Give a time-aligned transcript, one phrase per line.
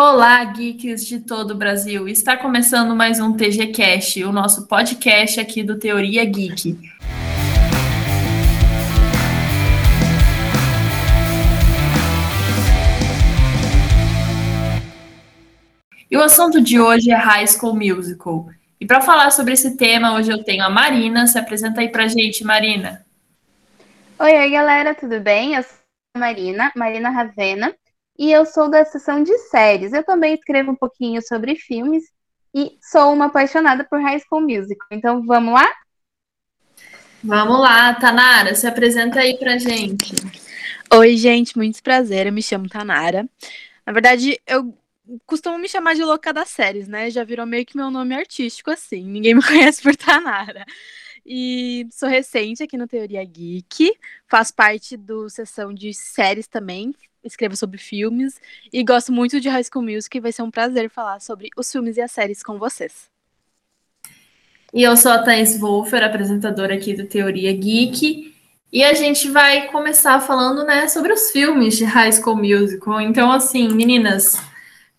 [0.00, 2.06] Olá, geeks de todo o Brasil.
[2.06, 6.78] Está começando mais um TG Cast, o nosso podcast aqui do Teoria Geek.
[16.08, 18.46] E o assunto de hoje é High School Musical.
[18.80, 21.26] E para falar sobre esse tema, hoje eu tenho a Marina.
[21.26, 23.04] Se apresenta aí pra gente, Marina.
[24.20, 25.56] Oi, oi, galera, tudo bem?
[25.56, 25.76] Eu sou
[26.14, 27.74] a Marina, Marina Ravena
[28.18, 29.92] e eu sou da seção de séries.
[29.92, 32.04] Eu também escrevo um pouquinho sobre filmes
[32.54, 34.88] e sou uma apaixonada por High School Musical.
[34.90, 35.70] Então, vamos lá?
[37.22, 40.14] Vamos lá, Tanara, se apresenta aí pra gente.
[40.92, 42.26] Oi, gente, muito prazer.
[42.26, 43.28] Eu me chamo Tanara.
[43.86, 44.74] Na verdade, eu
[45.26, 47.10] costumo me chamar de louca das séries, né?
[47.10, 49.04] Já virou meio que meu nome artístico assim.
[49.04, 50.64] Ninguém me conhece por Tanara.
[51.24, 53.92] E sou recente aqui no Teoria Geek,
[54.26, 56.94] faço parte do sessão de séries também,
[57.28, 58.40] escrevo sobre filmes
[58.72, 61.70] e gosto muito de High School Music e vai ser um prazer falar sobre os
[61.70, 63.08] filmes e as séries com vocês.
[64.74, 68.34] E eu sou a Thais Wolfer, apresentadora aqui do Teoria Geek,
[68.70, 73.00] e a gente vai começar falando, né, sobre os filmes de High School Musical.
[73.00, 74.36] Então, assim, meninas,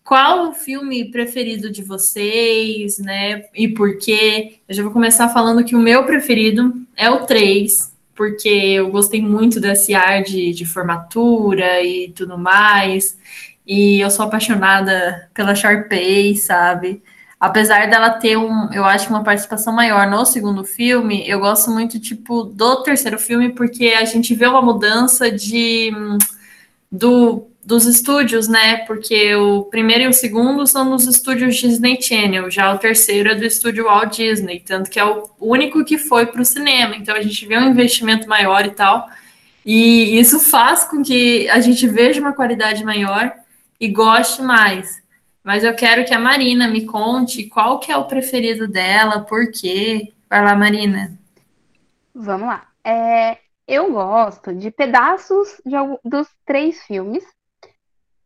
[0.03, 3.45] qual o filme preferido de vocês, né?
[3.53, 4.55] E por quê?
[4.67, 9.21] Eu já vou começar falando que o meu preferido é o 3, porque eu gostei
[9.21, 13.17] muito desse ar de, de formatura e tudo mais.
[13.65, 17.01] E eu sou apaixonada pela Sharpay, sabe?
[17.39, 21.97] Apesar dela ter um, eu acho uma participação maior no segundo filme, eu gosto muito,
[21.97, 25.89] tipo, do terceiro filme, porque a gente vê uma mudança de
[26.91, 28.77] do dos estúdios, né?
[28.87, 33.35] Porque o primeiro e o segundo são nos estúdios Disney Channel, já o terceiro é
[33.35, 36.95] do estúdio Walt Disney, tanto que é o único que foi para o cinema.
[36.95, 39.07] Então a gente vê um investimento maior e tal,
[39.63, 43.31] e isso faz com que a gente veja uma qualidade maior
[43.79, 44.99] e goste mais.
[45.43, 49.51] Mas eu quero que a Marina me conte qual que é o preferido dela, por
[49.51, 50.11] quê.
[50.27, 51.15] Vai lá, Marina.
[52.15, 52.67] Vamos lá.
[52.83, 57.23] É, eu gosto de pedaços de, dos três filmes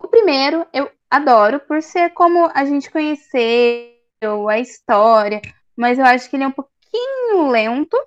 [0.04, 5.42] o primeiro eu adoro por ser como a gente conheceu a história,
[5.76, 7.98] mas eu acho que ele é um pouquinho lento.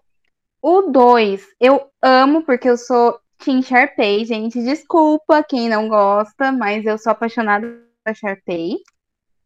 [0.61, 4.63] O dois eu amo porque eu sou Team Sharpay, gente.
[4.63, 7.67] Desculpa quem não gosta, mas eu sou apaixonada
[8.05, 8.77] por Sharpay.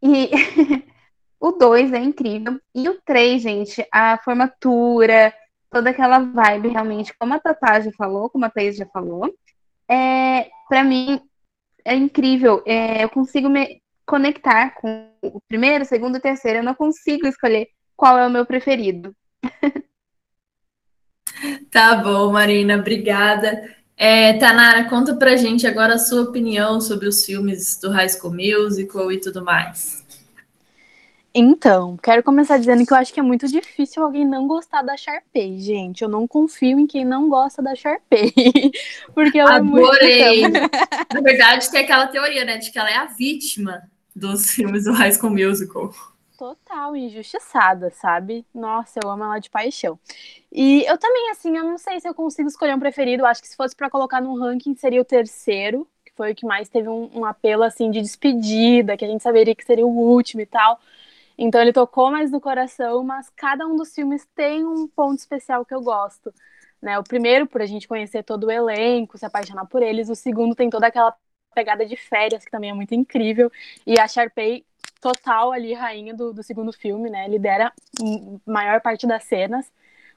[0.02, 0.30] E
[1.38, 2.58] o dois é incrível.
[2.74, 5.32] E o três, gente, a formatura,
[5.70, 9.32] toda aquela vibe realmente, como a Tatá já falou, como a Thaís já falou,
[9.88, 11.20] é, para mim
[11.84, 12.62] é incrível.
[12.66, 16.58] É, eu consigo me conectar com o primeiro, segundo e terceiro.
[16.58, 19.14] Eu não consigo escolher qual é o meu preferido.
[21.70, 23.74] Tá bom, Marina, obrigada.
[23.96, 28.34] É, Tanara, conta pra gente agora a sua opinião sobre os filmes do High School
[28.34, 29.99] Musical e tudo mais.
[31.42, 34.94] Então, quero começar dizendo que eu acho que é muito difícil alguém não gostar da
[34.94, 36.02] Sharpay, gente.
[36.02, 38.30] Eu não confio em quem não gosta da Sharpay.
[39.14, 40.44] Porque ela Adorei.
[40.44, 40.70] é muito.
[41.14, 44.92] Na verdade, tem aquela teoria, né, de que ela é a vítima dos filmes do
[44.92, 45.94] High School Musical.
[46.36, 48.44] Total, injustiçada, sabe?
[48.54, 49.98] Nossa, eu amo ela de paixão.
[50.52, 53.22] E eu também, assim, eu não sei se eu consigo escolher um preferido.
[53.22, 56.34] Eu acho que se fosse para colocar no ranking, seria o terceiro, que foi o
[56.34, 59.86] que mais teve um, um apelo, assim, de despedida, que a gente saberia que seria
[59.86, 60.78] o último e tal.
[61.42, 65.64] Então ele tocou mais no coração, mas cada um dos filmes tem um ponto especial
[65.64, 66.34] que eu gosto.
[66.82, 66.98] Né?
[66.98, 70.10] O primeiro, por a gente conhecer todo o elenco, se apaixonar por eles.
[70.10, 71.16] O segundo tem toda aquela
[71.54, 73.50] pegada de férias, que também é muito incrível.
[73.86, 74.66] E a Sharpay,
[75.00, 77.26] total ali, rainha do, do segundo filme, né?
[77.26, 77.72] Lidera
[78.46, 79.72] maior parte das cenas.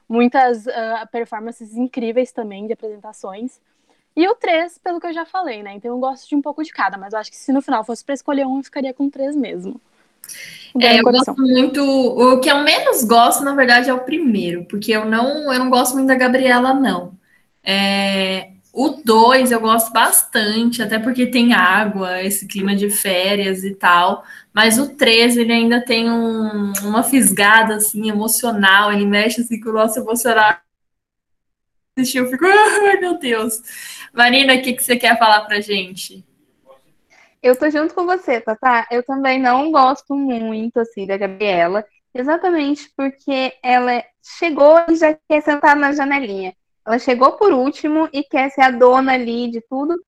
[0.06, 3.62] Muitas uh, performances incríveis também de apresentações.
[4.14, 5.72] E o 3, pelo que eu já falei, né?
[5.72, 7.82] Então eu gosto de um pouco de cada, mas eu acho que se no final
[7.82, 9.80] fosse para escolher um, eu ficaria com três mesmo.
[10.80, 11.82] É, eu gosto muito.
[11.82, 15.70] O que eu menos gosto, na verdade, é o primeiro, porque eu não, eu não
[15.70, 17.16] gosto muito da Gabriela, não.
[17.62, 23.74] É, o dois eu gosto bastante, até porque tem água, esse clima de férias e
[23.74, 24.24] tal.
[24.52, 29.70] Mas o 13, ele ainda tem um, uma fisgada assim, emocional, ele mexe assim com
[29.70, 30.56] o nosso emocional.
[31.96, 33.62] Eu fico, ai meu Deus.
[34.12, 36.24] Marina, o que, que você quer falar pra gente?
[37.44, 38.86] Eu tô junto com você, Tatá.
[38.90, 44.02] Eu também não gosto muito, assim, da Gabriela, exatamente porque ela
[44.38, 46.54] chegou e já quer sentar na janelinha.
[46.86, 50.02] Ela chegou por último e quer ser a dona ali de tudo.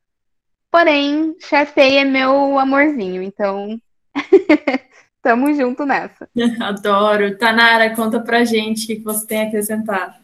[0.72, 3.78] Porém, Sharpay é meu amorzinho, então
[5.22, 6.26] tamo junto nessa.
[6.58, 7.36] Adoro.
[7.36, 10.18] Tanara, conta pra gente o que você tem a acrescentar.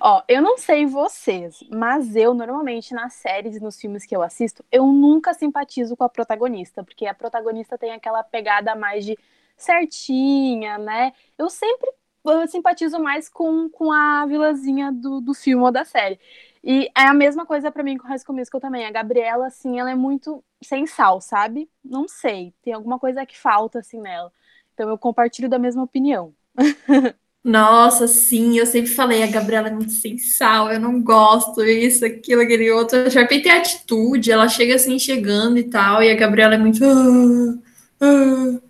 [0.00, 4.22] Ó, eu não sei vocês, mas eu normalmente nas séries e nos filmes que eu
[4.22, 9.18] assisto, eu nunca simpatizo com a protagonista, porque a protagonista tem aquela pegada mais de
[9.56, 11.12] certinha, né?
[11.38, 11.90] Eu sempre
[12.24, 16.18] eu simpatizo mais com, com a vilãzinha do, do filme ou da série.
[16.62, 18.84] E é a mesma coisa para mim com High School Musical também.
[18.84, 21.70] A Gabriela, assim, ela é muito sem sal, sabe?
[21.84, 24.32] Não sei, tem alguma coisa que falta, assim, nela.
[24.74, 26.34] Então eu compartilho da mesma opinião.
[27.46, 32.04] Nossa, sim, eu sempre falei, a Gabriela é muito sem sal, eu não gosto, isso,
[32.04, 32.98] aquilo, aquele outro.
[32.98, 36.84] A Sharpay tem atitude, ela chega assim, chegando e tal, e a Gabriela é muito.
[36.84, 37.54] Ah,
[38.00, 38.60] ah.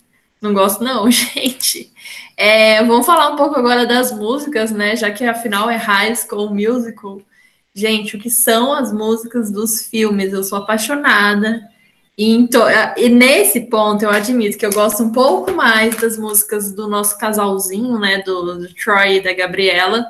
[0.43, 1.91] Não gosto, não, gente.
[2.37, 4.95] É, vamos falar um pouco agora das músicas, né?
[4.95, 7.23] Já que afinal é High School Musical.
[7.75, 10.35] Gente, o que são as músicas dos filmes?
[10.35, 11.67] Eu sou apaixonada.
[12.19, 12.67] Então,
[12.97, 17.19] e nesse ponto eu admito que eu gosto um pouco mais das músicas do nosso
[17.19, 18.23] casalzinho, né?
[18.23, 20.07] Do, do Troy e da Gabriela.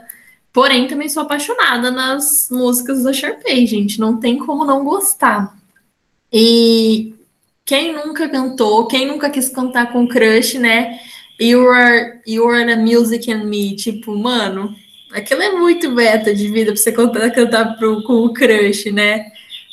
[0.52, 3.98] Porém, também sou apaixonada nas músicas da Sharpay, gente.
[3.98, 5.56] Não tem como não gostar.
[6.32, 7.14] E
[7.64, 11.00] quem nunca cantou, quem nunca quis cantar com crush, né?
[11.40, 13.74] You are, you are the music and me.
[13.74, 14.74] Tipo, mano,
[15.12, 19.26] aquilo é muito beta de vida pra você cantar, cantar pro, com o crush, né?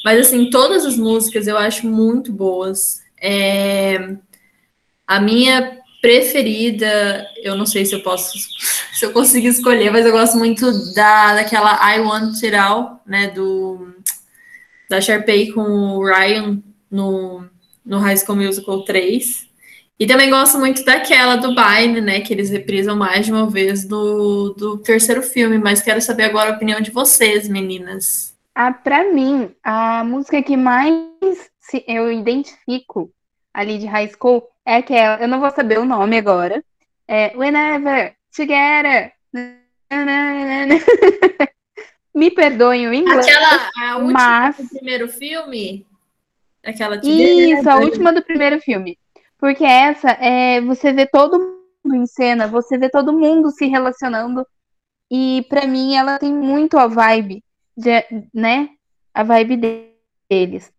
[0.04, 3.02] Mas, assim, todas as músicas eu acho muito boas.
[3.22, 4.16] É...
[5.08, 8.38] A minha preferida, eu não sei se eu posso,
[8.94, 13.30] se eu consigo escolher, mas eu gosto muito da, daquela I Want It All, né,
[13.30, 13.96] do,
[14.90, 16.62] da Sharpay com o Ryan
[16.92, 17.46] no,
[17.86, 19.48] no High School Musical 3.
[19.98, 23.86] E também gosto muito daquela do Biden, né, que eles reprisam mais de uma vez
[23.86, 28.33] do, do terceiro filme, mas quero saber agora a opinião de vocês, meninas.
[28.56, 30.94] Ah, para mim, a música que mais
[31.88, 33.12] eu identifico
[33.52, 36.64] ali de high school é aquela, eu não vou saber o nome agora.
[37.08, 39.12] É Whenever Together.
[42.14, 43.28] Me perdoem o inglês.
[43.28, 44.58] Aquela, a última mas...
[44.58, 45.88] do primeiro filme?
[46.64, 49.00] Aquela Isso, a última do primeiro filme.
[49.38, 51.40] Porque essa é você vê todo
[51.84, 54.46] mundo em cena, você vê todo mundo se relacionando.
[55.10, 57.44] E para mim ela tem muito a vibe
[57.76, 58.04] de,
[58.34, 58.70] né,
[59.14, 59.90] a vibe
[60.30, 60.72] deles.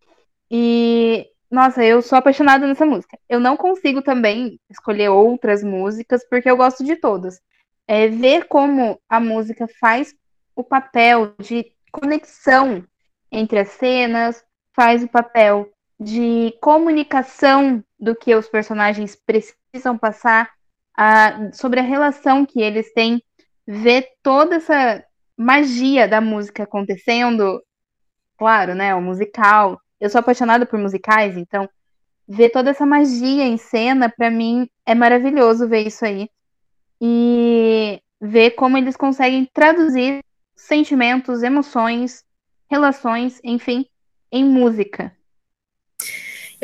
[0.49, 3.17] E, nossa, eu sou apaixonada nessa música.
[3.27, 7.39] Eu não consigo também escolher outras músicas, porque eu gosto de todas.
[7.87, 10.13] É ver como a música faz
[10.55, 12.83] o papel de conexão
[13.31, 14.43] entre as cenas,
[14.73, 15.69] faz o papel
[15.99, 20.49] de comunicação do que os personagens precisam passar,
[20.97, 23.21] a, sobre a relação que eles têm,
[23.67, 25.03] ver toda essa
[25.37, 27.61] magia da música acontecendo.
[28.37, 28.93] Claro, né?
[28.95, 29.79] O musical.
[29.99, 31.69] Eu sou apaixonada por musicais, então
[32.27, 36.29] ver toda essa magia em cena, para mim, é maravilhoso ver isso aí.
[37.01, 40.23] E ver como eles conseguem traduzir
[40.55, 42.23] sentimentos, emoções,
[42.69, 43.85] relações, enfim,
[44.31, 45.14] em música.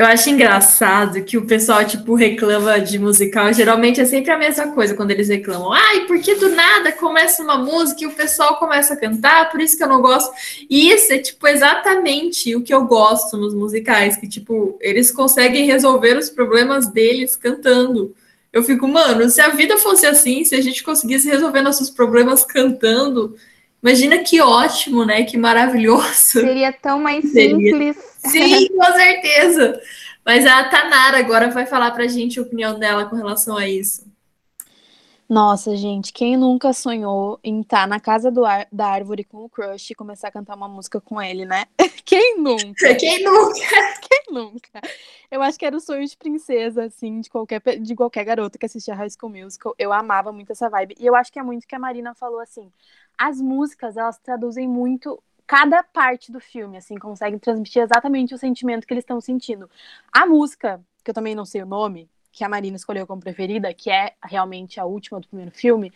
[0.02, 3.54] Eu acho engraçado que o pessoal, tipo, reclama de musical.
[3.54, 5.72] Geralmente é sempre a mesma coisa quando eles reclamam.
[5.72, 9.78] Ai, porque do nada começa uma música e o pessoal começa a cantar, por isso
[9.78, 10.34] que eu não gosto.
[10.68, 15.68] E isso é, tipo, exatamente o que eu gosto nos musicais, que, tipo, eles conseguem
[15.68, 18.16] resolver os problemas deles cantando.
[18.52, 22.44] Eu fico, mano, se a vida fosse assim, se a gente conseguisse resolver nossos problemas
[22.44, 23.36] cantando,
[23.82, 25.24] imagina que ótimo, né?
[25.24, 26.40] Que maravilhoso.
[26.42, 27.56] Seria tão mais Seria.
[27.56, 29.82] simples Sim, com certeza.
[30.26, 34.10] Mas a Tanara agora vai falar pra gente a opinião dela com relação a isso.
[35.28, 39.50] Nossa, gente, quem nunca sonhou em estar na casa do ar, da árvore com o
[39.50, 41.64] crush e começar a cantar uma música com ele, né?
[42.04, 42.94] Quem nunca?
[43.00, 43.56] Quem nunca?
[44.02, 44.82] Quem nunca?
[45.32, 48.66] Eu acho que era o sonho de princesa, assim, de qualquer, de qualquer garota que
[48.66, 49.74] assistia High School Musical.
[49.80, 50.98] Eu amava muito essa vibe.
[51.00, 52.70] E eu acho que é muito que a Marina falou, assim,
[53.18, 58.88] as músicas, elas traduzem muito cada parte do filme, assim, consegue transmitir exatamente o sentimento
[58.88, 59.70] que eles estão sentindo.
[60.12, 63.74] A música, que eu também não sei o nome, que a Marina escolheu como preferida,
[63.74, 65.92] que é realmente a última do primeiro filme,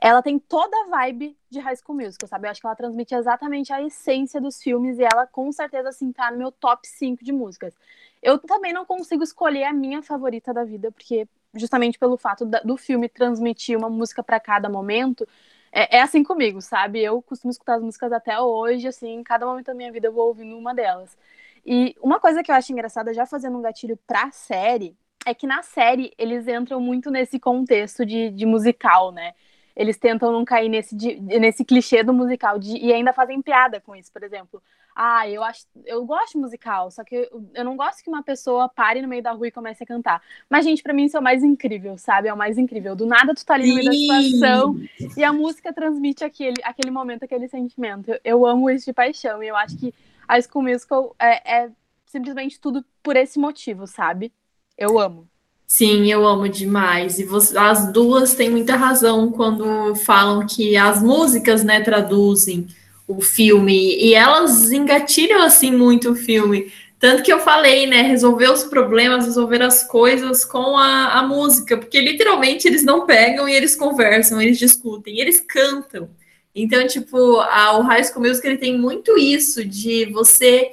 [0.00, 2.46] ela tem toda a vibe de High School Musical, sabe?
[2.46, 6.10] Eu acho que ela transmite exatamente a essência dos filmes e ela com certeza assim
[6.10, 7.74] tá no meu top 5 de músicas.
[8.22, 12.76] Eu também não consigo escolher a minha favorita da vida, porque justamente pelo fato do
[12.76, 15.26] filme transmitir uma música para cada momento,
[15.72, 17.00] é, é, assim comigo, sabe?
[17.02, 20.28] Eu costumo escutar as músicas até hoje, assim, cada momento da minha vida eu vou
[20.28, 21.16] ouvindo uma delas.
[21.64, 24.96] E uma coisa que eu acho engraçada, já fazendo um gatilho pra série,
[25.26, 29.34] é que na série eles entram muito nesse contexto de, de musical, né?
[29.76, 33.80] Eles tentam não cair nesse, de, nesse clichê do musical de, e ainda fazem piada
[33.80, 34.12] com isso.
[34.12, 34.62] Por exemplo,
[34.94, 38.22] ah, eu acho, eu gosto de musical, só que eu, eu, não gosto que uma
[38.22, 40.22] pessoa pare no meio da rua e comece a cantar.
[40.48, 42.28] Mas, gente, para mim isso é o mais incrível, sabe?
[42.28, 42.96] É o mais incrível.
[42.96, 44.76] Do nada tu tá ali no meio da situação
[45.16, 48.10] e a música transmite aquele, aquele momento, aquele sentimento.
[48.10, 49.94] Eu, eu amo isso de paixão e eu acho que
[50.26, 51.70] a School Musical é, é
[52.06, 54.32] simplesmente tudo por esse motivo, sabe?
[54.76, 55.28] Eu amo.
[55.66, 57.20] Sim, eu amo demais.
[57.20, 62.66] E você, as duas têm muita razão quando falam que as músicas, né, traduzem
[63.10, 66.72] o filme e elas engatilham assim muito o filme.
[66.98, 68.02] Tanto que eu falei, né?
[68.02, 73.48] Resolver os problemas, resolver as coisas com a, a música, porque literalmente eles não pegam
[73.48, 76.10] e eles conversam, eles discutem, eles cantam.
[76.54, 80.70] Então, tipo, a, o High School Music ele tem muito isso de você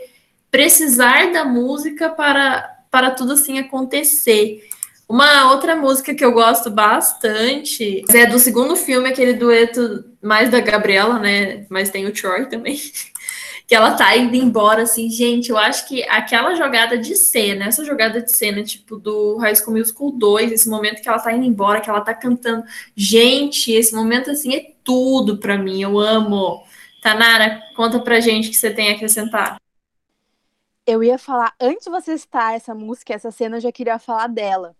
[0.51, 4.67] precisar da música para, para tudo assim acontecer.
[5.09, 10.59] Uma outra música que eu gosto bastante é do segundo filme, aquele dueto mais da
[10.59, 11.65] Gabriela, né?
[11.69, 12.77] Mas tem o Troy também.
[13.65, 17.85] que ela tá indo embora, assim, gente, eu acho que aquela jogada de cena, essa
[17.85, 21.45] jogada de cena, tipo, do High School Musical 2, esse momento que ela tá indo
[21.45, 22.63] embora, que ela tá cantando,
[22.95, 26.63] gente, esse momento, assim, é tudo para mim, eu amo.
[27.01, 29.57] Tanara, conta pra gente o que você tem a acrescentar.
[30.85, 34.27] Eu ia falar, antes de você citar essa música, essa cena, eu já queria falar
[34.27, 34.76] dela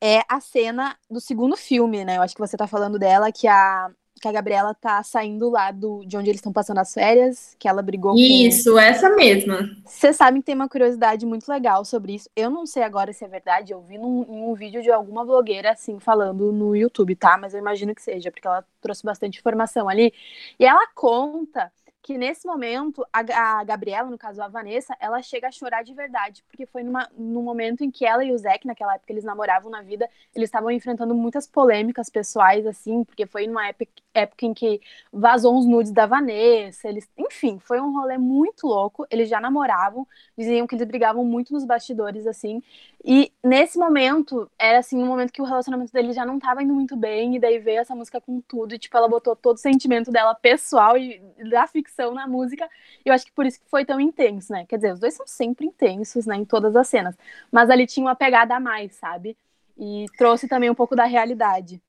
[0.00, 2.16] é a cena do segundo filme, né?
[2.16, 3.90] Eu acho que você tá falando dela, que a,
[4.20, 7.66] que a Gabriela tá saindo lá do, de onde eles estão passando as férias, que
[7.66, 8.78] ela brigou isso, com...
[8.78, 9.70] essa mesma.
[9.84, 12.28] Você sabe que tem uma curiosidade muito legal sobre isso.
[12.36, 15.24] Eu não sei agora se é verdade, eu vi num, em um vídeo de alguma
[15.24, 17.38] blogueira, assim, falando no YouTube, tá?
[17.38, 20.12] Mas eu imagino que seja, porque ela trouxe bastante informação ali.
[20.58, 25.48] E ela conta que nesse momento a, a, Gabriela, no caso a Vanessa, ela chega
[25.48, 28.66] a chorar de verdade, porque foi numa, num momento em que ela e o Zack,
[28.66, 33.46] naquela época eles namoravam na vida, eles estavam enfrentando muitas polêmicas pessoais, assim, porque foi
[33.46, 34.80] numa época, época em que
[35.12, 40.06] vazou uns nudes da Vanessa, eles, enfim, foi um rolê muito louco, eles já namoravam,
[40.36, 42.62] diziam que eles brigavam muito nos bastidores, assim,
[43.04, 46.74] e nesse momento, era assim, um momento que o relacionamento dele já não tava indo
[46.74, 49.60] muito bem, e daí veio essa música com tudo, e tipo, ela botou todo o
[49.60, 52.68] sentimento dela pessoal e da ficção na música,
[53.04, 54.66] e eu acho que por isso que foi tão intenso, né?
[54.66, 57.16] Quer dizer, os dois são sempre intensos, né, em todas as cenas,
[57.50, 59.36] mas ali tinha uma pegada a mais, sabe?
[59.78, 61.80] E trouxe também um pouco da realidade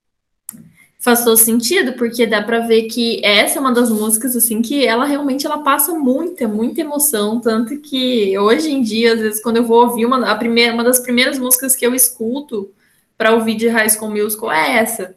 [1.02, 4.86] faz todo sentido, porque dá para ver que essa é uma das músicas assim que
[4.86, 9.58] ela realmente ela passa muita, muita emoção, tanto que hoje em dia, às vezes quando
[9.58, 12.72] eu vou ouvir uma a primeira, uma das primeiras músicas que eu escuto
[13.18, 15.16] para ouvir de High School Musical é essa.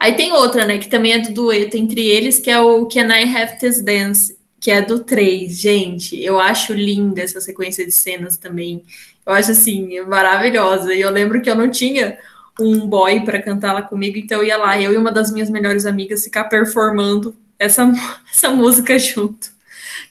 [0.00, 3.08] Aí tem outra, né, que também é do dueto entre eles, que é o Can
[3.14, 5.52] I Have This Dance, que é do 3.
[5.52, 8.82] Gente, eu acho linda essa sequência de cenas também.
[9.24, 10.94] Eu acho assim, maravilhosa.
[10.94, 12.18] E eu lembro que eu não tinha
[12.58, 15.84] um boy para cantar lá comigo, então ia lá, eu e uma das minhas melhores
[15.84, 17.84] amigas ficar performando essa,
[18.30, 19.54] essa música junto.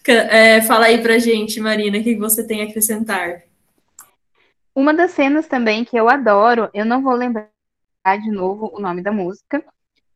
[0.07, 3.41] É, fala aí pra gente, Marina, o que você tem a acrescentar?
[4.73, 7.49] Uma das cenas também que eu adoro, eu não vou lembrar
[8.21, 9.63] de novo o nome da música,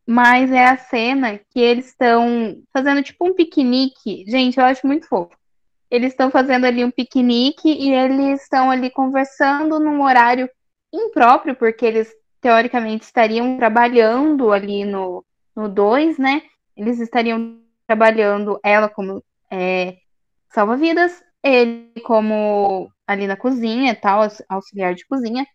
[0.06, 4.24] mas é a cena que eles estão fazendo tipo um piquenique.
[4.28, 5.36] Gente, eu acho muito fofo.
[5.90, 10.48] Eles estão fazendo ali um piquenique e eles estão ali conversando num horário
[10.92, 15.24] impróprio, porque eles teoricamente estariam trabalhando ali no
[15.68, 16.42] 2, né?
[16.76, 19.96] Eles estariam trabalhando ela como é,
[20.48, 25.46] salva-vidas, ele como ali na cozinha tal, auxiliar de cozinha.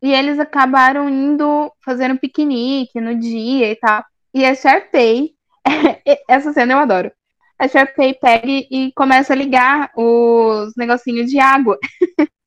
[0.00, 4.04] E eles acabaram indo fazer um piquenique no dia e tal.
[4.34, 5.30] E a Sharpay,
[6.28, 7.12] essa cena eu adoro.
[7.58, 11.78] A Sharpay pega e começa a ligar os negocinhos de água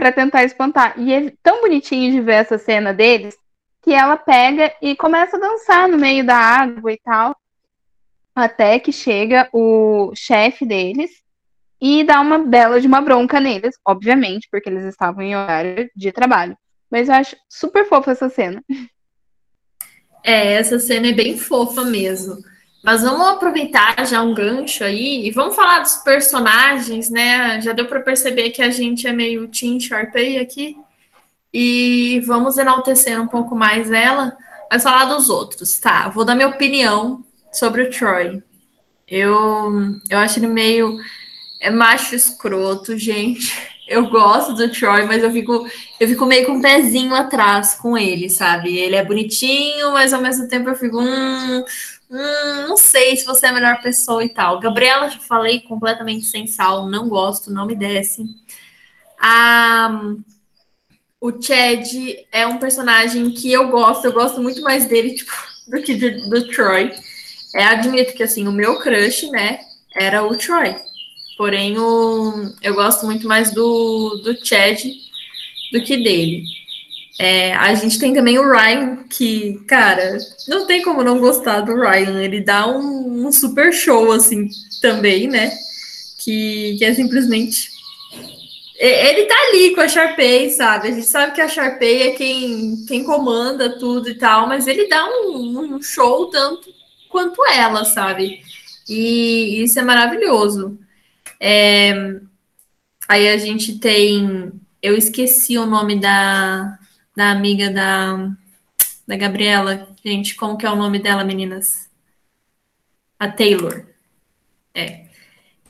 [0.00, 0.98] para tentar espantar.
[0.98, 3.36] E é tão bonitinho de ver essa cena deles
[3.82, 7.36] que ela pega e começa a dançar no meio da água e tal,
[8.34, 11.10] até que chega o chefe deles
[11.78, 16.10] e dá uma bela de uma bronca neles, obviamente, porque eles estavam em horário de
[16.12, 16.56] trabalho.
[16.90, 18.64] Mas eu acho super fofa essa cena.
[20.24, 22.38] É, essa cena é bem fofa mesmo.
[22.82, 27.60] Mas vamos aproveitar já um gancho aí e vamos falar dos personagens, né?
[27.60, 30.76] Já deu para perceber que a gente é meio Team Sharpay aqui.
[31.52, 34.36] E vamos enaltecer um pouco mais ela,
[34.70, 36.08] mas falar dos outros, tá?
[36.08, 38.42] Vou dar minha opinião sobre o Troy.
[39.06, 40.96] Eu, eu acho ele meio
[41.60, 43.54] é macho escroto, gente.
[43.90, 45.68] Eu gosto do Troy, mas eu fico,
[45.98, 48.78] eu fico meio com um pezinho atrás com ele, sabe?
[48.78, 51.64] Ele é bonitinho, mas ao mesmo tempo eu fico, hum,
[52.10, 54.60] hum, não sei se você é a melhor pessoa e tal.
[54.60, 58.24] Gabriela, já falei, completamente sem sal, não gosto, não me desce.
[59.18, 60.14] Ah,
[61.20, 61.86] o Chad
[62.32, 65.32] é um personagem que eu gosto, eu gosto muito mais dele tipo,
[65.68, 66.90] do que do, do Troy.
[67.54, 69.60] É, admito que, assim, o meu crush, né,
[69.94, 70.76] era o Troy.
[71.36, 74.80] Porém, o, eu gosto muito mais do, do Chad
[75.72, 76.44] do que dele.
[77.18, 80.16] É, a gente tem também o Ryan, que, cara,
[80.48, 82.22] não tem como não gostar do Ryan.
[82.22, 84.48] Ele dá um, um super show, assim,
[84.80, 85.52] também, né?
[86.18, 87.70] Que, que é simplesmente.
[88.76, 90.88] Ele tá ali com a Sharpay, sabe?
[90.88, 94.88] A gente sabe que a Sharpay é quem, quem comanda tudo e tal, mas ele
[94.88, 96.72] dá um, um show tanto
[97.10, 98.40] quanto ela, sabe?
[98.88, 100.78] E isso é maravilhoso.
[101.38, 102.18] É,
[103.06, 104.50] aí a gente tem.
[104.82, 106.78] Eu esqueci o nome da,
[107.20, 108.30] da amiga da,
[109.06, 109.86] da Gabriela.
[110.02, 111.90] Gente, como que é o nome dela, meninas?
[113.18, 113.84] A Taylor.
[114.74, 115.04] É.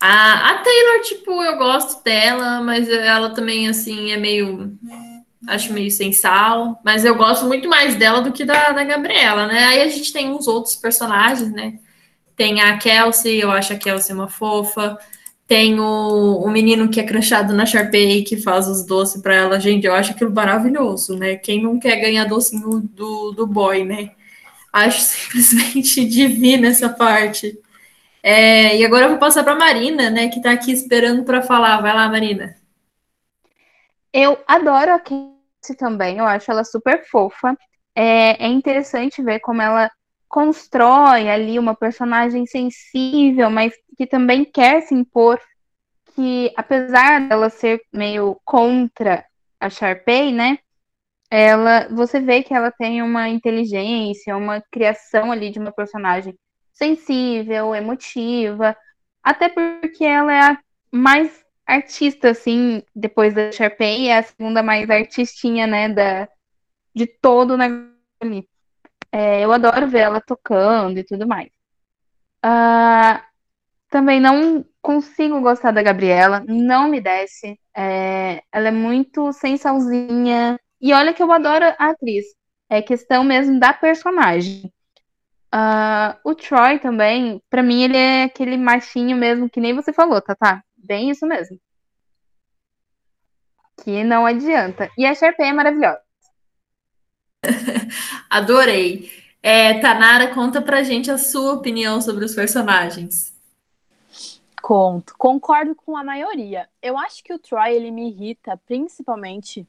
[0.01, 4.79] A, a Taylor, tipo, eu gosto dela, mas ela também, assim, é meio.
[5.49, 6.81] Acho meio sem sal.
[6.85, 9.65] Mas eu gosto muito mais dela do que da, da Gabriela, né?
[9.65, 11.81] Aí a gente tem uns outros personagens, né?
[12.37, 14.97] Tem a Kelsey, eu acho a Kelsey uma fofa.
[15.51, 19.59] Tem o, o menino que é crachado na Sharpay, que faz os doces para ela.
[19.59, 21.35] Gente, eu acho aquilo maravilhoso, né?
[21.35, 24.13] Quem não quer ganhar docinho do, do boy, né?
[24.73, 27.59] Acho simplesmente divina essa parte.
[28.23, 31.81] É, e agora eu vou passar para Marina, né, que está aqui esperando para falar.
[31.81, 32.55] Vai lá, Marina.
[34.13, 37.59] Eu adoro a Casey também, eu acho ela super fofa.
[37.93, 39.91] É, é interessante ver como ela
[40.31, 45.41] constrói ali uma personagem sensível, mas que também quer se impor,
[46.15, 49.27] que apesar dela ser meio contra
[49.59, 50.59] a Sharpay, né?
[51.31, 56.39] Ela, você vê que ela tem uma inteligência, uma criação ali de uma personagem
[56.73, 58.77] sensível, emotiva,
[59.23, 60.59] até porque ela é a
[60.93, 66.29] mais artista, assim, depois da Sharpay, é a segunda mais artistinha, né, da,
[66.95, 68.50] de todo o negócio ali.
[69.13, 71.49] É, eu adoro ver ela tocando e tudo mais.
[72.45, 73.21] Uh,
[73.91, 77.59] também não consigo gostar da Gabriela, não me desce.
[77.77, 80.59] É, ela é muito sensualzinha.
[80.81, 82.25] E olha que eu adoro a atriz.
[82.69, 84.73] É questão mesmo da personagem.
[85.53, 90.23] Uh, o Troy também, para mim, ele é aquele machinho mesmo, que nem você falou,
[90.23, 90.35] tá?
[90.37, 90.63] Tá?
[90.77, 91.59] Bem isso mesmo.
[93.83, 94.89] Que não adianta.
[94.97, 96.01] E a Sharpay é maravilhosa.
[98.29, 99.11] Adorei.
[99.43, 103.35] É, Tanara, conta pra gente a sua opinião sobre os personagens.
[104.61, 105.15] Conto.
[105.17, 106.69] Concordo com a maioria.
[106.83, 109.67] Eu acho que o Troy, ele me irrita principalmente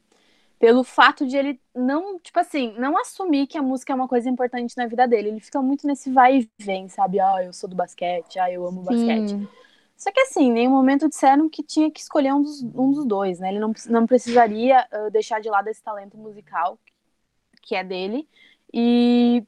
[0.60, 4.30] pelo fato de ele não, tipo assim, não assumir que a música é uma coisa
[4.30, 5.30] importante na vida dele.
[5.30, 7.20] Ele fica muito nesse vai e vem, sabe?
[7.20, 8.86] Ah, eu sou do basquete, ah, eu amo Sim.
[8.86, 9.50] basquete.
[9.98, 13.06] Só que assim, em nenhum momento disseram que tinha que escolher um dos, um dos
[13.06, 13.50] dois, né?
[13.50, 16.78] Ele não, não precisaria uh, deixar de lado esse talento musical
[17.62, 18.28] que é dele
[18.74, 19.44] e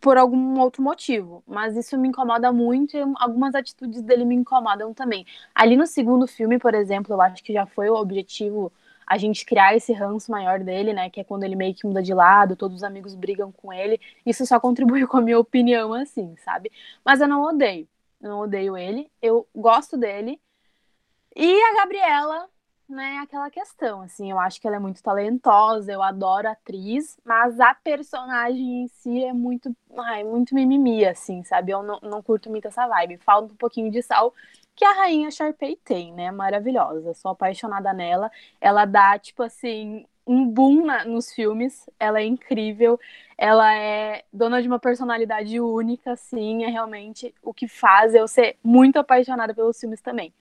[0.00, 1.42] por algum outro motivo.
[1.46, 5.24] Mas isso me incomoda muito e algumas atitudes dele me incomodam também.
[5.54, 8.72] Ali no segundo filme, por exemplo, eu acho que já foi o objetivo
[9.06, 11.10] a gente criar esse ranço maior dele, né?
[11.10, 14.00] Que é quando ele meio que muda de lado, todos os amigos brigam com ele.
[14.24, 16.70] Isso só contribui com a minha opinião, assim, sabe?
[17.04, 17.88] Mas eu não odeio.
[18.20, 19.10] Eu não odeio ele.
[19.20, 20.40] Eu gosto dele.
[21.36, 22.48] E a Gabriela,
[22.88, 27.18] né, aquela questão, assim, eu acho que ela é muito talentosa, eu adoro a atriz,
[27.24, 31.72] mas a personagem em si é muito, ai, muito mimimi, assim, sabe?
[31.72, 33.18] Eu não, não curto muito essa vibe.
[33.18, 34.34] Falta um pouquinho de sal
[34.74, 36.30] que a rainha Sharpay tem, né?
[36.30, 37.14] Maravilhosa.
[37.14, 38.30] Sou apaixonada nela.
[38.60, 41.88] Ela dá, tipo assim, um boom na, nos filmes.
[41.98, 42.98] Ela é incrível.
[43.36, 46.64] Ela é dona de uma personalidade única, assim.
[46.64, 50.32] É realmente o que faz eu ser muito apaixonada pelos filmes também.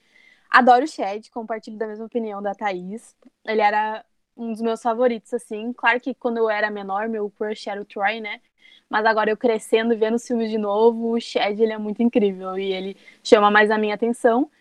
[0.51, 3.15] Adoro o Chad, compartilho da mesma opinião da Thaís.
[3.45, 4.03] Ele era
[4.35, 5.71] um dos meus favoritos, assim.
[5.71, 8.41] Claro que quando eu era menor, meu crush era o Troy, né?
[8.89, 12.59] Mas agora eu crescendo, vendo os filmes de novo, o Chad, ele é muito incrível
[12.59, 14.51] e ele chama mais a minha atenção.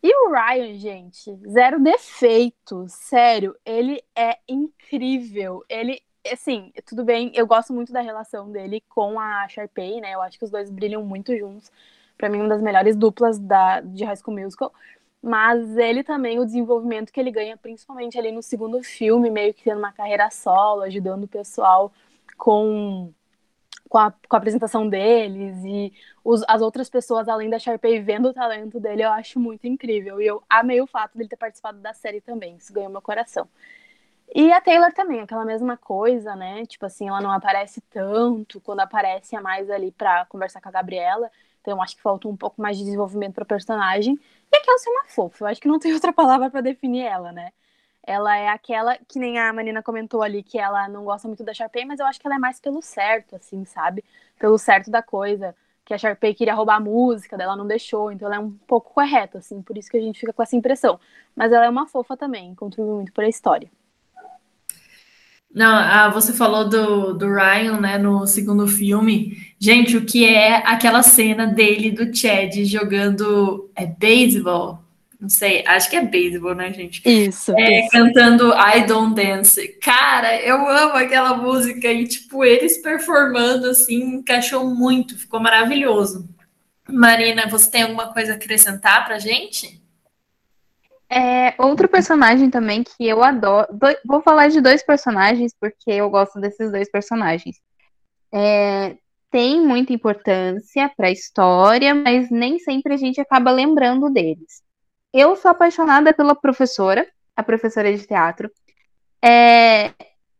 [0.00, 5.64] E o Ryan, gente, zero defeito, sério, ele é incrível.
[5.68, 6.00] Ele,
[6.32, 10.14] assim, tudo bem, eu gosto muito da relação dele com a Sharpay, né?
[10.14, 11.72] Eu acho que os dois brilham muito juntos.
[12.16, 14.72] Para mim, uma das melhores duplas da, de High School Musical
[15.22, 19.64] mas ele também, o desenvolvimento que ele ganha, principalmente ali no segundo filme, meio que
[19.64, 21.92] tendo uma carreira solo, ajudando o pessoal
[22.38, 23.12] com,
[23.88, 25.92] com, a, com a apresentação deles e
[26.24, 30.20] os, as outras pessoas, além da Sharpay, vendo o talento dele, eu acho muito incrível.
[30.22, 33.46] E eu amei o fato dele ter participado da série também, isso ganhou meu coração.
[34.32, 36.64] E a Taylor também, aquela mesma coisa, né?
[36.64, 40.72] Tipo assim, ela não aparece tanto, quando aparece é mais ali pra conversar com a
[40.72, 41.30] Gabriela.
[41.60, 44.18] Então, acho que faltou um pouco mais de desenvolvimento para personagem.
[44.52, 45.44] E a Kelsey é uma fofa.
[45.44, 47.52] Eu acho que não tem outra palavra para definir ela, né?
[48.04, 51.54] Ela é aquela que nem a Manina comentou ali, que ela não gosta muito da
[51.54, 54.04] Sharpay, mas eu acho que ela é mais pelo certo, assim, sabe?
[54.38, 55.54] Pelo certo da coisa.
[55.84, 58.94] que a Sharpay queria roubar a música, dela não deixou, então ela é um pouco
[58.94, 61.00] correta, assim, por isso que a gente fica com essa impressão.
[61.36, 63.70] Mas ela é uma fofa também, contribui muito para a história.
[65.52, 69.36] Não, ah, você falou do, do Ryan, né, no segundo filme.
[69.58, 74.78] Gente, o que é aquela cena dele, do Chad, jogando é beisebol?
[75.20, 77.02] Não sei, acho que é beisebol, né, gente?
[77.04, 77.90] Isso, é, isso.
[77.90, 79.76] Cantando I Don't Dance.
[79.82, 86.26] Cara, eu amo aquela música e, tipo, eles performando, assim, encaixou muito, ficou maravilhoso.
[86.88, 89.79] Marina, você tem alguma coisa a acrescentar pra gente?
[91.12, 93.66] É, outro personagem também que eu adoro.
[94.06, 97.56] vou falar de dois personagens, porque eu gosto desses dois personagens.
[98.32, 98.96] É,
[99.30, 104.62] tem muita importância para a história, mas nem sempre a gente acaba lembrando deles.
[105.12, 107.04] Eu sou apaixonada pela professora,
[107.36, 108.48] a professora de teatro.
[109.22, 109.92] É,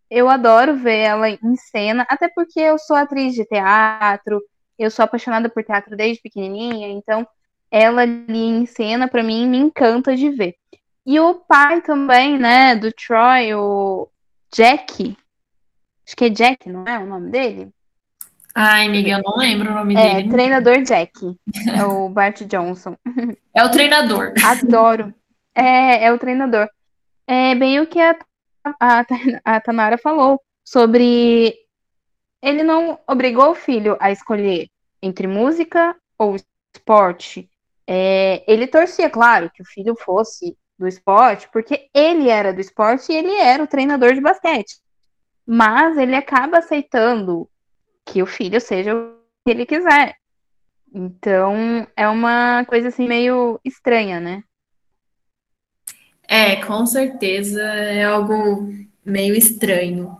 [0.08, 4.40] eu adoro ver ela em cena, até porque eu sou atriz de teatro,
[4.78, 7.26] eu sou apaixonada por teatro desde pequenininha, então
[7.70, 10.56] ela ali em cena, para mim, me encanta de ver.
[11.06, 14.08] E o pai também, né, do Troy, o
[14.54, 15.16] Jack.
[16.06, 17.72] Acho que é Jack, não é o nome dele?
[18.54, 20.30] Ai, amiga, eu não lembro o nome é, dele.
[20.30, 21.12] Treinador Jack.
[21.76, 22.96] É o Bart Johnson.
[23.54, 24.34] É o treinador.
[24.44, 25.14] Adoro.
[25.54, 26.68] É, é o treinador.
[27.26, 28.16] É bem o que a,
[28.80, 29.04] a,
[29.44, 31.54] a Tanara falou sobre
[32.42, 34.68] ele não obrigou o filho a escolher
[35.02, 36.36] entre música ou
[36.74, 37.49] esporte.
[37.92, 43.10] É, ele torcia, claro, que o filho fosse do esporte, porque ele era do esporte
[43.10, 44.76] e ele era o treinador de basquete.
[45.44, 47.50] Mas ele acaba aceitando
[48.06, 50.14] que o filho seja o que ele quiser.
[50.94, 54.44] Então, é uma coisa assim meio estranha, né?
[56.28, 58.72] É, com certeza é algo
[59.04, 60.16] meio estranho.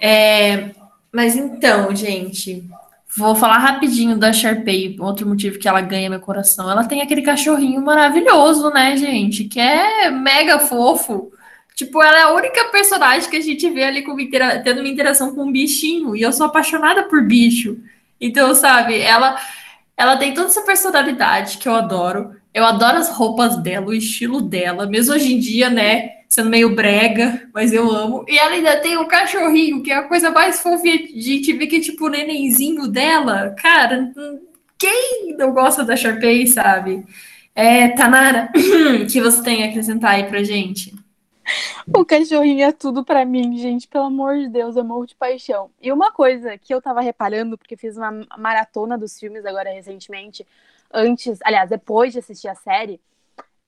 [0.00, 0.70] É,
[1.10, 2.70] mas então, gente,
[3.16, 6.70] Vou falar rapidinho da Sharpay, outro motivo que ela ganha meu coração.
[6.70, 9.44] Ela tem aquele cachorrinho maravilhoso, né, gente?
[9.44, 11.32] Que é mega fofo.
[11.74, 14.14] Tipo, ela é a única personagem que a gente vê ali com
[14.62, 16.14] tendo uma interação com um bichinho.
[16.14, 17.78] E eu sou apaixonada por bicho.
[18.20, 19.36] Então, sabe, ela,
[19.96, 22.36] ela tem toda essa personalidade que eu adoro.
[22.52, 24.86] Eu adoro as roupas dela, o estilo dela.
[24.86, 26.20] Mesmo hoje em dia, né?
[26.30, 28.24] sendo meio brega, mas eu amo.
[28.28, 31.66] E ela ainda tem o cachorrinho, que é a coisa mais fofinha de gente ver
[31.66, 33.54] que, tipo, o nenenzinho dela.
[33.60, 34.12] Cara,
[34.78, 37.04] quem não gosta da Sharpay, sabe?
[37.52, 38.48] É, Tanara,
[39.10, 40.94] que você tem a acrescentar aí pra gente?
[41.96, 43.88] O cachorrinho é tudo para mim, gente.
[43.88, 45.70] Pelo amor de Deus, eu morro de paixão.
[45.80, 50.46] E uma coisa que eu tava reparando, porque fiz uma maratona dos filmes agora recentemente,
[50.92, 53.00] antes, aliás, depois de assistir a série,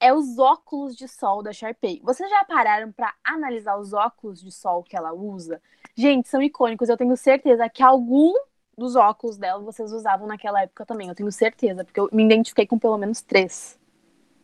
[0.01, 2.01] é os óculos de sol da Sharpay.
[2.03, 5.61] Vocês já pararam para analisar os óculos de sol que ela usa?
[5.95, 6.89] Gente, são icônicos.
[6.89, 8.33] Eu tenho certeza que algum
[8.77, 11.09] dos óculos dela vocês usavam naquela época também.
[11.09, 13.79] Eu tenho certeza, porque eu me identifiquei com pelo menos três.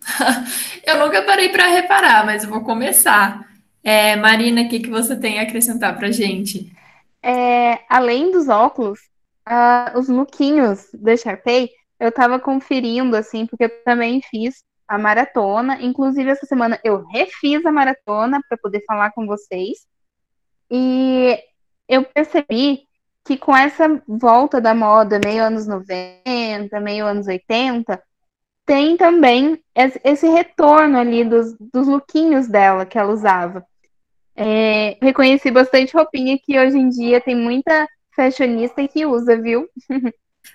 [0.87, 3.46] eu nunca parei para reparar, mas eu vou começar.
[3.82, 6.72] É, Marina, o que, que você tem a acrescentar para gente?
[7.22, 9.00] É, além dos óculos,
[9.48, 15.80] uh, os lookinhos da Sharpay, eu tava conferindo, assim, porque eu também fiz a maratona.
[15.82, 19.87] Inclusive, essa semana eu refiz a maratona para poder falar com vocês.
[20.70, 21.38] E
[21.88, 22.82] eu percebi
[23.24, 28.02] que com essa volta da moda meio anos 90, meio anos 80,
[28.68, 29.59] tem também
[30.04, 33.64] esse retorno ali dos, dos lookinhos dela que ela usava.
[34.37, 39.66] É, reconheci bastante roupinha que hoje em dia tem muita fashionista que usa, viu?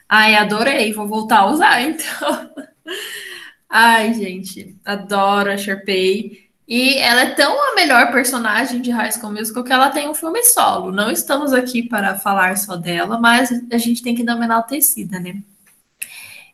[0.07, 2.51] Ai, adorei, vou voltar a usar então.
[3.67, 6.43] Ai, gente, adoro a Sharpay.
[6.67, 10.13] E ela é tão a melhor personagem de High School Musical que ela tem um
[10.13, 10.91] filme solo.
[10.91, 15.19] Não estamos aqui para falar só dela, mas a gente tem que dar uma enaltecida,
[15.19, 15.41] né?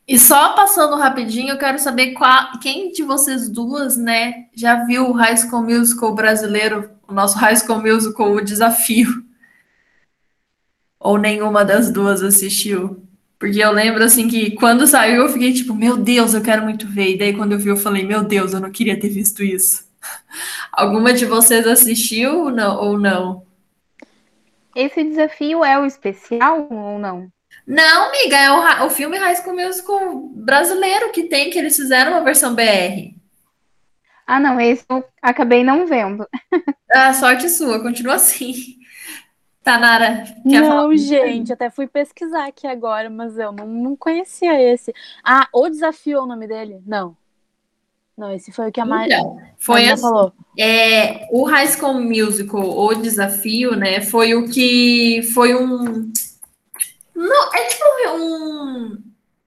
[0.10, 5.08] E só passando rapidinho, eu quero saber qual, quem de vocês duas, né, já viu
[5.08, 9.24] o High School Musical brasileiro, o nosso High School Musical, o desafio?
[11.00, 13.08] Ou nenhuma das duas assistiu?
[13.38, 16.88] Porque eu lembro assim que quando saiu eu fiquei tipo, meu Deus, eu quero muito
[16.88, 17.12] ver.
[17.12, 19.88] E daí quando eu vi eu falei, meu Deus, eu não queria ter visto isso.
[20.74, 22.78] Alguma de vocês assistiu ou não?
[22.84, 23.46] Ou não?
[24.76, 27.32] Esse desafio é o especial ou não?
[27.70, 32.14] Não, amiga, é o, o filme High School Musical brasileiro que tem, que eles fizeram
[32.14, 33.14] uma versão BR.
[34.26, 36.28] Ah, não, esse eu acabei não vendo.
[36.92, 38.78] Ah, sorte sua, continua assim.
[39.64, 40.96] Tanara, quer Não, falar?
[40.98, 44.92] gente, até fui pesquisar aqui agora, mas eu não, não conhecia esse.
[45.24, 46.82] Ah, O Desafio é o nome dele?
[46.88, 47.16] Não.
[48.18, 50.34] Não, esse foi o que a Maria então, foi assim, falou.
[50.58, 56.12] É, o High School Musical, O Desafio, né, foi o que foi um...
[57.20, 57.84] Não, é tipo
[58.16, 58.98] um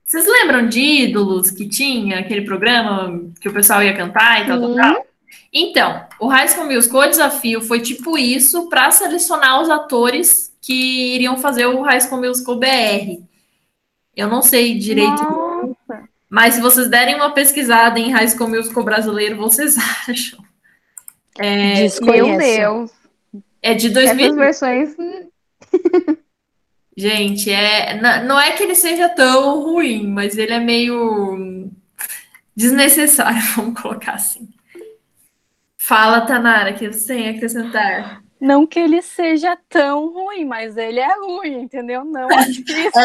[0.04, 4.60] Vocês lembram de Ídolos que tinha aquele programa que o pessoal ia cantar e tal,
[4.60, 5.06] tal, tal?
[5.50, 11.14] Então, o High School Musical, o desafio foi tipo isso para selecionar os atores que
[11.14, 13.22] iriam fazer o High School Musical BR.
[14.14, 16.08] Eu não sei direito, Nossa.
[16.28, 20.44] mas se vocês derem uma pesquisada em High School Musical brasileiro, vocês acham.
[21.38, 22.36] É, Meu.
[22.36, 22.90] Deus.
[23.62, 24.34] é de Essas 2000.
[24.34, 24.94] versões.
[26.96, 31.70] Gente, é, não é que ele seja tão ruim, mas ele é meio
[32.54, 34.48] desnecessário, vamos colocar assim.
[35.78, 38.22] Fala, Tanara, que você tem a acrescentar.
[38.40, 42.04] Não que ele seja tão ruim, mas ele é ruim, entendeu?
[42.04, 43.00] Não assistam.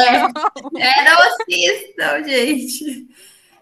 [0.77, 3.07] É, não assistam, gente.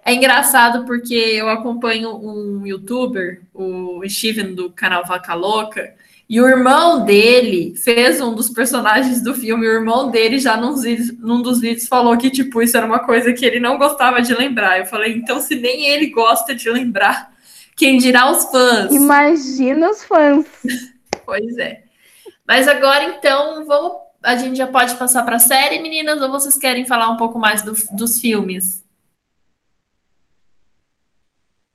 [0.03, 5.95] É engraçado porque eu acompanho um youtuber, o Steven do canal Vaca Louca,
[6.27, 9.67] e o irmão dele fez um dos personagens do filme.
[9.67, 10.75] O irmão dele já num,
[11.19, 14.33] num dos vídeos falou que, tipo, isso era uma coisa que ele não gostava de
[14.33, 14.79] lembrar.
[14.79, 17.31] Eu falei, então, se nem ele gosta de lembrar,
[17.75, 18.91] quem dirá os fãs?
[18.93, 20.45] Imagina os fãs.
[21.25, 21.83] Pois é.
[22.47, 23.93] Mas agora, então, vamos.
[24.21, 27.39] A gente já pode passar para a série, meninas, ou vocês querem falar um pouco
[27.39, 28.83] mais do- dos filmes?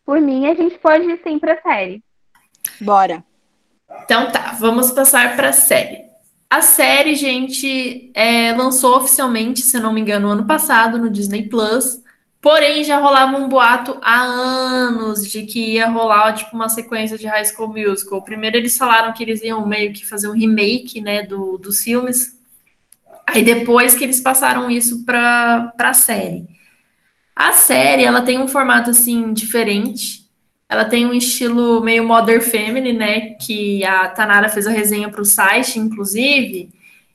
[0.05, 2.03] Por mim, a gente pode ir sim pra série.
[2.81, 3.25] Bora.
[4.05, 6.11] Então tá, vamos passar para a série.
[6.49, 12.03] A série, gente, é, lançou oficialmente, se não me engano, ano passado no Disney Plus.
[12.41, 17.27] Porém, já rolava um boato há anos de que ia rolar tipo uma sequência de
[17.27, 18.23] High School Musical.
[18.23, 22.37] Primeiro eles falaram que eles iam meio que fazer um remake, né, do, dos filmes.
[23.27, 26.49] Aí depois que eles passaram isso para a série.
[27.37, 30.20] A série, ela tem um formato assim diferente.
[30.71, 33.35] Ela tem um estilo meio Modern Family, né?
[33.35, 36.71] Que a Tanara fez a resenha para o site, inclusive.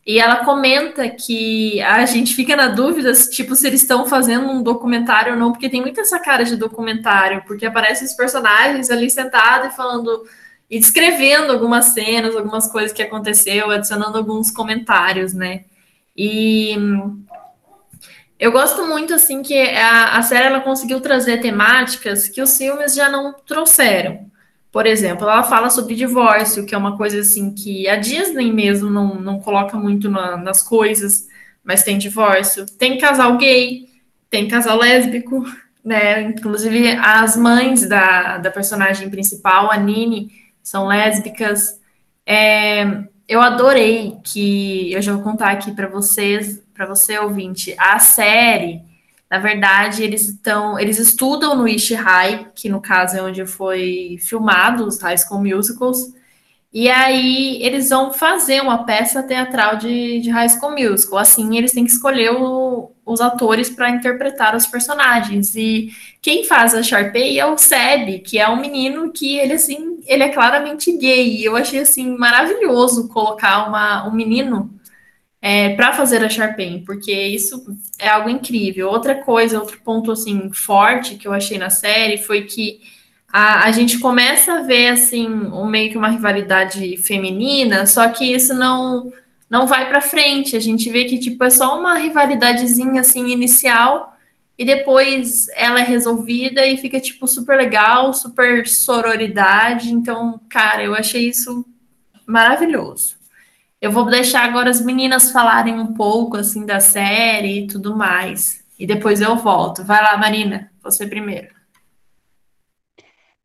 [0.05, 4.61] E ela comenta que a gente fica na dúvida, tipo, se eles estão fazendo um
[4.61, 9.09] documentário ou não, porque tem muita essa cara de documentário, porque aparecem os personagens ali
[9.09, 10.25] sentados e falando
[10.69, 15.63] e descrevendo algumas cenas, algumas coisas que aconteceu, adicionando alguns comentários, né?
[16.15, 16.75] E
[18.39, 22.93] eu gosto muito assim que a, a série ela conseguiu trazer temáticas que os filmes
[22.93, 24.29] já não trouxeram.
[24.71, 28.89] Por exemplo, ela fala sobre divórcio, que é uma coisa assim que a Disney mesmo
[28.89, 31.27] não, não coloca muito na- nas coisas,
[31.63, 32.65] mas tem divórcio.
[32.77, 33.87] Tem casal gay,
[34.29, 35.43] tem casal lésbico,
[35.83, 36.23] né?
[36.23, 40.29] Inclusive as mães da, da personagem principal, a Nini,
[40.61, 41.79] são lésbicas.
[42.25, 47.99] É, eu adorei que eu já vou contar aqui para vocês, para você ouvinte, a
[47.99, 48.81] série,
[49.31, 54.17] na verdade, eles estão, eles estudam no Ishi High, que no caso é onde foi
[54.21, 56.13] filmado os High School Musicals.
[56.73, 61.19] E aí eles vão fazer uma peça teatral de, de High School Musical.
[61.19, 65.55] Assim, eles têm que escolher o- os atores para interpretar os personagens.
[65.55, 70.01] E quem faz a Sharpay é o Seb, que é um menino que ele assim,
[70.05, 71.37] ele é claramente gay.
[71.37, 74.69] E eu achei assim maravilhoso colocar uma, um menino
[75.75, 77.63] para fazer a Sharpay, porque isso
[77.99, 78.89] é algo incrível.
[78.89, 82.81] Outra coisa, outro ponto assim forte que eu achei na série foi que
[83.31, 88.25] a, a gente começa a ver assim um, meio que uma rivalidade feminina, só que
[88.25, 89.11] isso não
[89.47, 90.55] não vai para frente.
[90.55, 94.17] A gente vê que tipo é só uma rivalidadezinha assim inicial
[94.57, 99.91] e depois ela é resolvida e fica tipo super legal, super sororidade.
[99.93, 101.65] Então, cara, eu achei isso
[102.25, 103.14] maravilhoso.
[103.81, 108.63] Eu vou deixar agora as meninas falarem um pouco assim da série e tudo mais.
[108.79, 109.83] E depois eu volto.
[109.83, 111.53] Vai lá, Marina, você primeiro.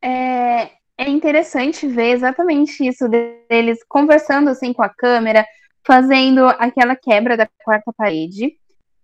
[0.02, 5.46] É, é interessante ver exatamente isso deles conversando assim com a câmera,
[5.84, 8.56] fazendo aquela quebra da quarta parede.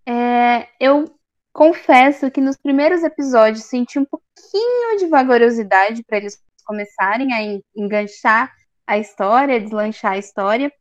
[0.07, 1.05] É, eu
[1.53, 7.63] confesso que nos primeiros episódios senti um pouquinho de vagarosidade para eles começarem a en-
[7.77, 8.53] enganchar
[8.87, 10.73] a história, deslanchar a história.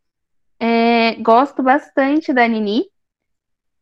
[0.59, 2.85] É, gosto bastante da Nini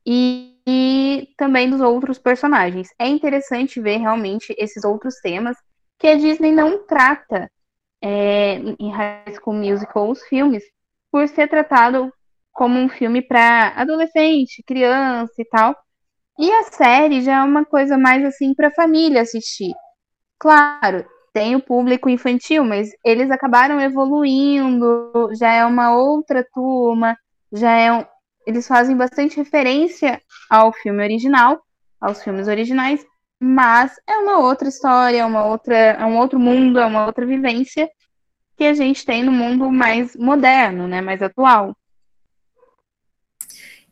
[0.05, 2.89] e, e também dos outros personagens.
[2.99, 5.57] É interessante ver realmente esses outros temas
[5.99, 7.49] que a Disney não trata
[8.01, 10.63] é, em High School Musical os filmes,
[11.11, 12.11] por ser tratado
[12.51, 15.75] como um filme para adolescente, criança e tal.
[16.39, 19.73] E a série já é uma coisa mais assim para família assistir.
[20.39, 27.17] Claro, tem o público infantil, mas eles acabaram evoluindo, já é uma outra turma,
[27.51, 28.05] já é um...
[28.45, 31.59] eles fazem bastante referência ao filme original,
[31.99, 33.03] aos filmes originais,
[33.41, 37.25] mas é uma outra história, é uma outra, é um outro mundo, é uma outra
[37.25, 37.89] vivência
[38.55, 41.75] que a gente tem no mundo mais moderno, né, mais atual.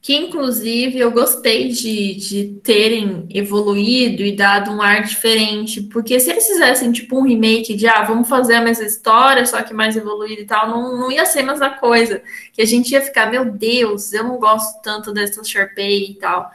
[0.01, 6.31] Que inclusive eu gostei de, de terem evoluído e dado um ar diferente, porque se
[6.31, 9.95] eles fizessem tipo um remake de ah, vamos fazer a mesma história, só que mais
[9.95, 13.29] evoluída e tal, não, não ia ser a mesma coisa, que a gente ia ficar,
[13.29, 16.49] meu Deus, eu não gosto tanto dessa Sharpay e tal.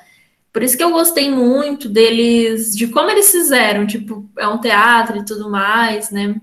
[0.52, 5.18] Por isso que eu gostei muito deles, de como eles fizeram, tipo, é um teatro
[5.18, 6.34] e tudo mais, né?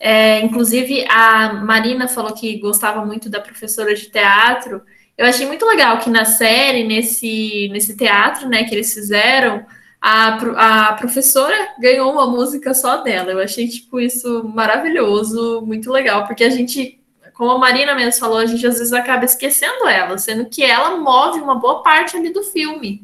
[0.00, 4.80] É, inclusive, a Marina falou que gostava muito da professora de teatro,
[5.18, 9.66] eu achei muito legal que na série, nesse, nesse teatro né, que eles fizeram,
[10.00, 13.32] a, a professora ganhou uma música só dela.
[13.32, 17.00] Eu achei, tipo, isso maravilhoso, muito legal, porque a gente,
[17.34, 20.96] como a Marina mesmo falou, a gente às vezes acaba esquecendo ela, sendo que ela
[20.96, 23.02] move uma boa parte ali do filme.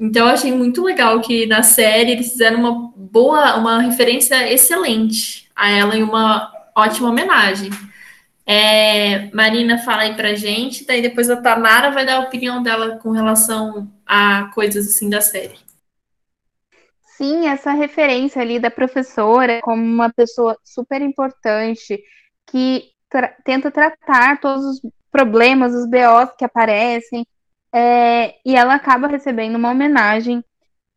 [0.00, 5.48] Então eu achei muito legal que na série eles fizeram uma boa, uma referência excelente
[5.54, 7.70] a ela e uma ótima homenagem.
[8.48, 12.96] É, Marina fala aí pra gente, daí depois a Tamara vai dar a opinião dela
[12.98, 15.58] com relação a coisas assim da série.
[17.16, 22.00] Sim, essa referência ali da professora como uma pessoa super importante
[22.46, 24.80] que tra tenta tratar todos os
[25.10, 27.26] problemas, os BOs que aparecem,
[27.72, 30.44] é, e ela acaba recebendo uma homenagem.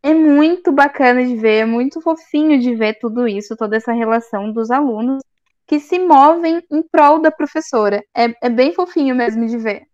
[0.04, 4.52] É muito bacana de ver, é muito fofinho de ver tudo isso, toda essa relação
[4.52, 5.24] dos alunos
[5.70, 8.04] que se movem em prol da professora.
[8.18, 9.88] É, é bem fofinho mesmo de ver.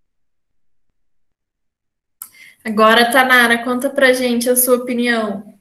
[2.64, 5.54] Agora, Tanara, conta pra gente a sua opinião.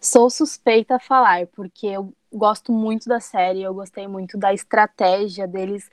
[0.00, 5.46] Sou suspeita a falar, porque eu gosto muito da série, eu gostei muito da estratégia
[5.46, 5.88] deles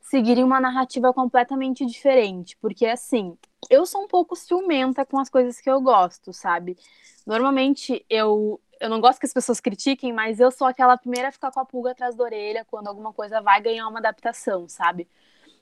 [0.00, 2.56] seguirem uma narrativa completamente diferente.
[2.60, 3.38] Porque, assim,
[3.70, 6.76] eu sou um pouco ciumenta com as coisas que eu gosto, sabe?
[7.24, 11.32] Normalmente eu eu não gosto que as pessoas critiquem, mas eu sou aquela primeira a
[11.32, 15.06] ficar com a pulga atrás da orelha quando alguma coisa vai ganhar uma adaptação, sabe?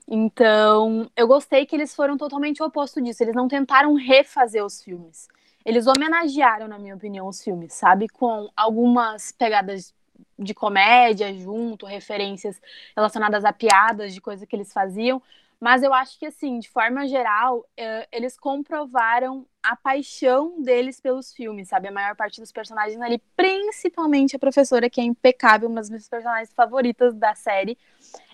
[0.06, 3.22] Então, eu gostei que eles foram totalmente o oposto disso.
[3.22, 5.28] Eles não tentaram refazer os filmes.
[5.64, 8.08] Eles homenagearam, na minha opinião, os filmes, sabe?
[8.08, 9.92] Com algumas pegadas
[10.38, 12.60] de comédia junto, referências
[12.96, 15.20] relacionadas a piadas de coisas que eles faziam,
[15.60, 21.30] mas eu acho que, assim, de forma geral, uh, eles comprovaram a paixão deles pelos
[21.30, 21.88] filmes, sabe?
[21.88, 26.08] A maior parte dos personagens ali, principalmente a professora, que é impecável, uma das minhas
[26.08, 27.76] personagens favoritas da série.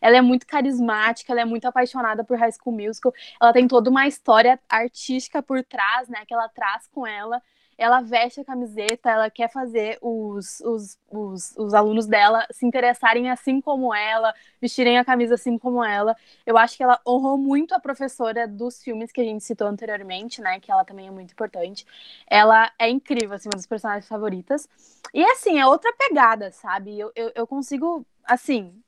[0.01, 3.13] Ela é muito carismática, ela é muito apaixonada por High School Musical.
[3.43, 6.25] Ela tem toda uma história artística por trás, né?
[6.25, 7.43] Que ela traz com ela
[7.77, 13.31] ela veste a camiseta, ela quer fazer os, os, os, os, alunos dela se interessarem
[13.31, 16.17] assim como ela, vestirem a camisa assim como ela.
[16.47, 20.41] Eu acho que ela honrou muito a professora dos filmes que a gente citou anteriormente,
[20.41, 20.61] né?
[20.61, 21.87] Que ela também é muito importante.
[22.27, 24.69] Ela é incrível, assim, uma das personagens favoritas.
[25.13, 26.99] E assim, é outra pegada, sabe?
[26.99, 28.83] Eu, eu, eu consigo, assim,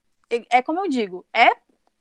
[0.51, 1.55] é, como eu digo, é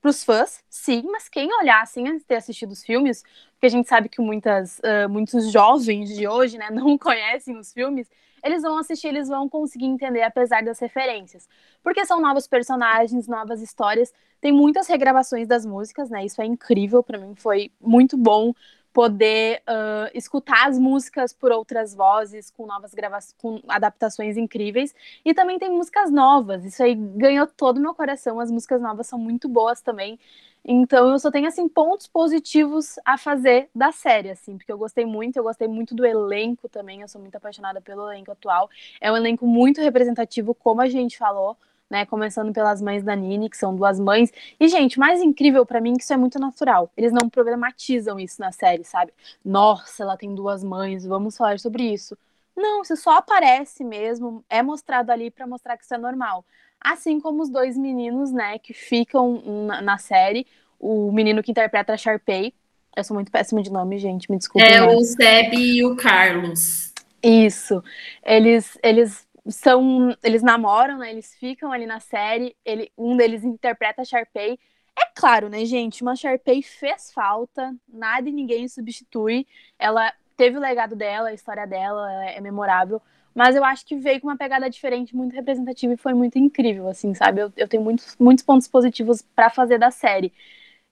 [0.05, 3.23] para os fãs, sim, mas quem olhar assim antes de ter assistido os filmes,
[3.65, 7.73] porque a gente sabe que muitas, uh, muitos jovens de hoje né, não conhecem os
[7.73, 8.07] filmes,
[8.43, 11.49] eles vão assistir, eles vão conseguir entender apesar das referências.
[11.83, 16.23] Porque são novos personagens, novas histórias, tem muitas regravações das músicas, né?
[16.23, 18.53] Isso é incrível, para mim foi muito bom
[18.95, 24.95] poder uh, escutar as músicas por outras vozes, com novas gravações, com adaptações incríveis.
[25.25, 28.39] E também tem músicas novas, isso aí ganhou todo o meu coração.
[28.39, 30.17] As músicas novas são muito boas também.
[30.63, 35.05] Então eu só tenho assim pontos positivos a fazer da série, assim, porque eu gostei
[35.05, 38.69] muito, eu gostei muito do elenco também, eu sou muito apaixonada pelo elenco atual.
[39.01, 41.57] É um elenco muito representativo, como a gente falou
[41.89, 42.05] né?
[42.05, 44.31] Começando pelas mães da Nini, que são duas mães.
[44.59, 46.91] E, gente, mais incrível para mim é que isso é muito natural.
[46.97, 49.13] Eles não problematizam isso na série, sabe?
[49.43, 52.17] Nossa, ela tem duas mães, vamos falar sobre isso.
[52.55, 56.45] Não, isso só aparece mesmo, é mostrado ali para mostrar que isso é normal.
[56.79, 60.47] Assim como os dois meninos, né, que ficam na, na série,
[60.79, 62.53] o menino que interpreta a Sharpay.
[62.95, 64.65] Eu sou muito péssima de nome, gente, me desculpe.
[64.65, 66.93] É o Seb e o Carlos.
[67.21, 67.83] Isso.
[68.23, 70.15] Eles, eles são.
[70.23, 71.11] Eles namoram, né?
[71.11, 72.55] Eles ficam ali na série.
[72.65, 74.59] Ele, um deles interpreta a Sharpay.
[74.97, 76.01] É claro, né, gente?
[76.01, 79.45] Uma Sharpay fez falta, nada e ninguém substitui.
[79.77, 83.01] Ela teve o legado dela, a história dela é memorável.
[83.33, 86.87] Mas eu acho que veio com uma pegada diferente, muito representativa e foi muito incrível,
[86.87, 87.41] assim, sabe?
[87.41, 90.31] Eu, eu tenho muitos, muitos pontos positivos para fazer da série.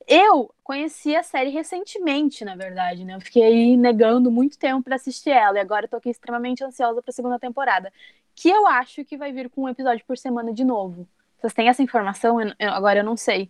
[0.05, 3.15] Eu conheci a série recentemente, na verdade, né?
[3.15, 7.01] Eu fiquei negando muito tempo para assistir ela e agora eu tô aqui extremamente ansiosa
[7.01, 7.91] para a segunda temporada
[8.35, 11.07] que eu acho que vai vir com um episódio por semana de novo.
[11.39, 12.39] Vocês têm essa informação?
[12.39, 13.49] Eu, eu, agora eu não sei.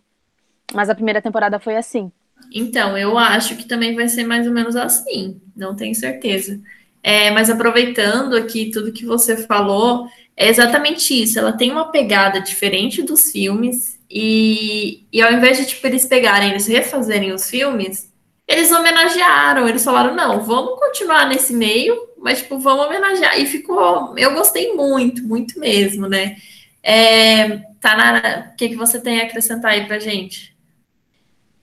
[0.72, 2.10] Mas a primeira temporada foi assim.
[2.52, 5.40] Então, eu acho que também vai ser mais ou menos assim.
[5.56, 6.60] Não tenho certeza.
[7.02, 11.38] É, mas aproveitando aqui tudo que você falou, é exatamente isso.
[11.38, 14.00] Ela tem uma pegada diferente dos filmes.
[14.10, 18.12] E, e ao invés de tipo, eles pegarem, eles refazerem os filmes,
[18.46, 23.38] eles homenagearam, eles falaram, não, vamos continuar nesse meio, mas, tipo, vamos homenagear.
[23.38, 26.36] E ficou, eu gostei muito, muito mesmo, né?
[26.82, 30.56] É, Tanara, o que, que você tem a acrescentar aí pra gente?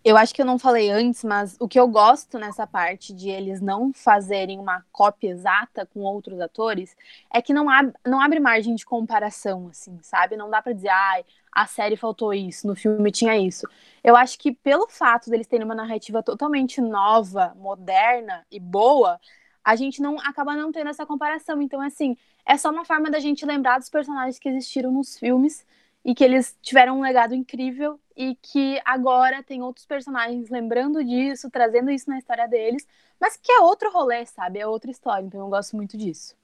[0.04, 3.30] Eu acho que eu não falei antes, mas o que eu gosto nessa parte de
[3.30, 6.96] eles não fazerem uma cópia exata com outros atores
[7.34, 10.36] é que não, ab não abre margem de comparação, assim, sabe?
[10.38, 13.68] Não dá pra dizer, ai, a série faltou isso, no filme tinha isso.
[14.04, 19.20] Eu acho que pelo fato deles terem uma narrativa totalmente nova, moderna e boa,
[19.64, 21.62] a gente não acaba não tendo essa comparação.
[21.62, 25.66] Então, assim, é só uma forma da gente lembrar dos personagens que existiram nos filmes
[26.04, 31.50] e que eles tiveram um legado incrível e que agora tem outros personagens lembrando disso,
[31.50, 32.88] trazendo isso na história deles,
[33.20, 34.60] mas que é outro rolê, sabe?
[34.60, 36.36] É outra história, então eu gosto muito disso.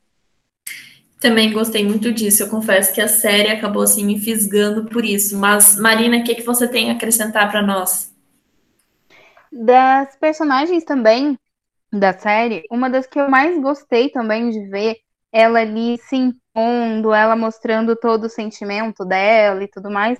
[1.20, 2.43] Também gostei muito disso.
[2.43, 5.36] Eu confesso que a série acabou assim me fisgando por isso.
[5.36, 8.13] Mas Marina, o que, que você tem a acrescentar para nós?
[9.51, 11.38] Das personagens também
[11.91, 14.97] da série, uma das que eu mais gostei também de ver
[15.31, 20.19] ela ali se impondo, ela mostrando todo o sentimento dela e tudo mais,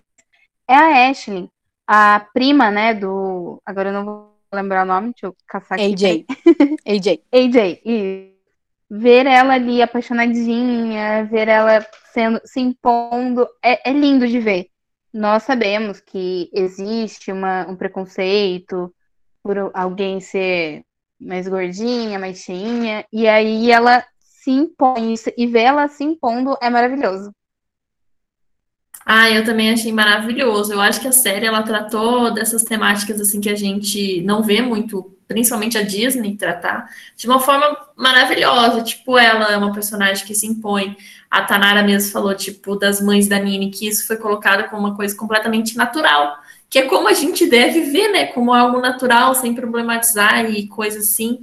[0.68, 1.49] é a Ashley,
[1.88, 3.61] a prima, né, do.
[3.65, 5.93] Agora eu não vou lembrar o nome, deixa eu caçar aqui.
[5.93, 6.26] AJ.
[6.86, 7.22] AJ.
[7.32, 8.34] AJ, e
[8.89, 14.68] ver ela ali apaixonadinha, ver ela sendo, se impondo, é, é lindo de ver.
[15.13, 18.93] Nós sabemos que existe uma, um preconceito
[19.41, 20.84] por alguém ser
[21.20, 26.70] mais gordinha, mais cheinha, e aí ela se impõe e ver ela se impondo é
[26.70, 27.32] maravilhoso.
[29.09, 30.74] Ah, eu também achei maravilhoso.
[30.74, 34.61] Eu acho que a série ela tratou dessas temáticas assim que a gente não vê
[34.61, 37.65] muito, principalmente a Disney tratar, de uma forma
[37.95, 38.84] maravilhosa.
[38.84, 40.97] Tipo, ela é uma personagem que se impõe.
[41.32, 44.95] A Tanara mesmo falou, tipo, das mães da Nini, que isso foi colocado como uma
[44.95, 46.38] coisa completamente natural,
[46.70, 48.28] que é como a gente deve ver, né?
[48.28, 51.39] Como algo natural, sem problematizar e coisa assim.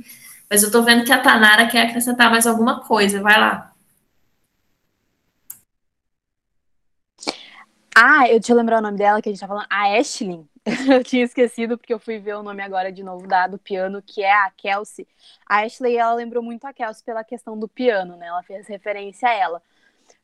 [0.48, 3.22] Mas eu tô vendo que a Tanara quer acrescentar mais alguma coisa.
[3.22, 3.74] Vai lá.
[7.96, 9.66] Ah, eu deixa eu lembrar o nome dela, que a gente tá falando.
[9.70, 10.44] A Ashley.
[10.90, 14.02] eu tinha esquecido, porque eu fui ver o nome agora de novo da, do piano,
[14.02, 15.06] que é a Kelsey.
[15.46, 18.26] A Ashley, ela lembrou muito a Kelsey pela questão do piano, né?
[18.26, 19.62] Ela fez referência a ela.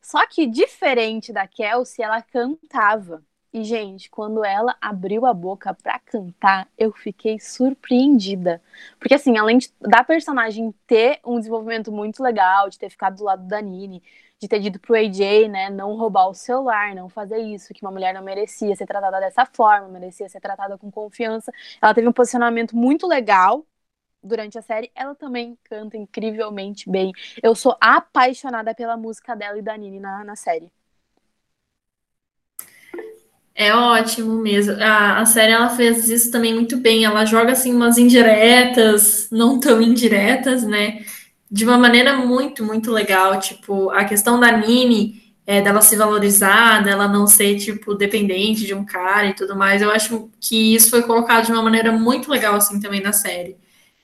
[0.01, 3.23] Só que, diferente da Kelsey, ela cantava.
[3.53, 8.61] E, gente, quando ela abriu a boca para cantar, eu fiquei surpreendida.
[8.97, 13.25] Porque, assim, além de, da personagem ter um desenvolvimento muito legal, de ter ficado do
[13.25, 14.01] lado da Nini,
[14.39, 17.91] de ter dito pro AJ, né, não roubar o celular, não fazer isso, que uma
[17.91, 21.51] mulher não merecia ser tratada dessa forma, merecia ser tratada com confiança.
[21.81, 23.65] Ela teve um posicionamento muito legal
[24.23, 24.91] durante a série.
[24.95, 27.11] Ela também canta incrivelmente bem.
[27.43, 30.71] Eu sou apaixonada pela música dela e da Nini na, na série.
[33.53, 34.73] É ótimo mesmo.
[34.81, 37.05] A, a série ela fez isso também muito bem.
[37.05, 41.03] Ela joga assim umas indiretas, não tão indiretas, né?
[41.49, 43.39] De uma maneira muito, muito legal.
[43.39, 48.73] Tipo, a questão da Nini, é, dela se valorizar, dela não ser, tipo, dependente de
[48.73, 49.81] um cara e tudo mais.
[49.81, 53.57] Eu acho que isso foi colocado de uma maneira muito legal, assim, também na série.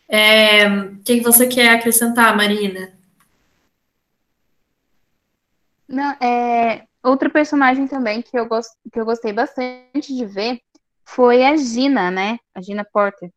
[0.10, 2.94] É, o que você quer acrescentar, Marina?
[5.88, 10.60] Não, é, Outro personagem também que eu, gost, que eu gostei bastante de ver
[11.06, 12.38] foi a Gina, né?
[12.54, 13.32] A Gina Porter.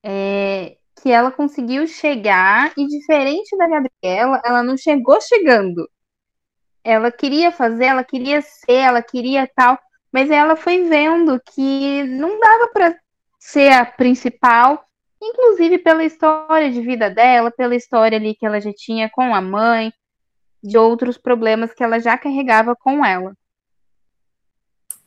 [0.00, 5.90] É, que ela conseguiu chegar e, diferente da Gabriela, ela não chegou chegando.
[6.84, 9.76] Ela queria fazer, ela queria ser, ela queria tal,
[10.12, 12.96] mas ela foi vendo que não dava para
[13.40, 14.84] ser a principal,
[15.20, 19.40] inclusive pela história de vida dela, pela história ali que ela já tinha com a
[19.40, 19.92] mãe,
[20.64, 23.36] de outros problemas que ela já carregava com ela.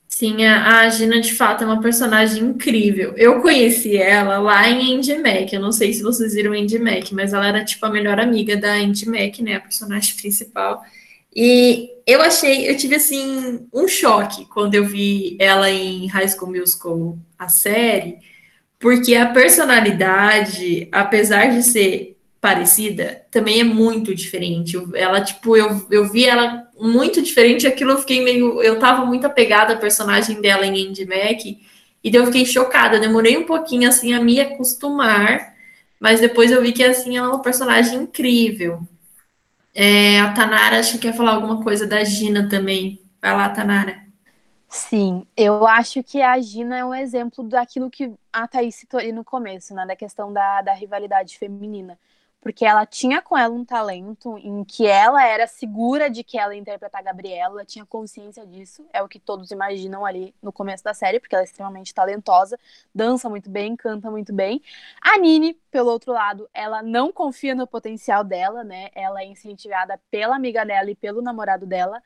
[0.08, 3.14] Sim, a, Gina de fato é uma personagem incrível.
[3.18, 5.52] Eu conheci ela lá em Andy Mac.
[5.52, 8.56] Eu não sei se vocês viram Andy Mac, mas ela era tipo a melhor amiga
[8.56, 9.56] da Andy Mac, né?
[9.56, 10.84] A personagem principal.
[11.36, 16.52] E eu achei, eu tive assim um choque quando eu vi ela em High School
[16.52, 18.18] Musical, a série,
[18.80, 24.78] porque a personalidade, apesar de ser parecida, também é muito diferente.
[24.96, 28.62] Ela, tipo, eu, eu vi ela muito diferente, aquilo eu fiquei meio.
[28.62, 33.00] Eu tava muito apegada à personagem dela em Andy Mac, e daí eu fiquei chocada.
[33.00, 35.56] Demorei um pouquinho assim a me acostumar,
[36.00, 38.82] mas depois eu vi que assim ela é uma personagem incrível.
[39.74, 43.00] É, a Tanara acho que quer falar alguma coisa da Gina também.
[43.22, 44.08] Vai lá, Tanara.
[44.70, 49.12] Sim, eu acho que a Gina é um exemplo daquilo que a Thaís citou ali
[49.12, 49.86] no começo, né?
[49.86, 51.98] Da questão da, da rivalidade feminina
[52.48, 56.56] porque ela tinha com ela um talento em que ela era segura de que ela
[56.56, 60.82] ia interpretar a Gabriela, tinha consciência disso, é o que todos imaginam ali no começo
[60.82, 62.58] da série, porque ela é extremamente talentosa,
[62.96, 64.62] dança muito bem, canta muito bem.
[65.02, 68.92] A Nini, pelo outro lado, ela não confia no potencial dela, né?
[68.96, 72.02] Ela é incentivada pela amiga dela e pelo namorado dela,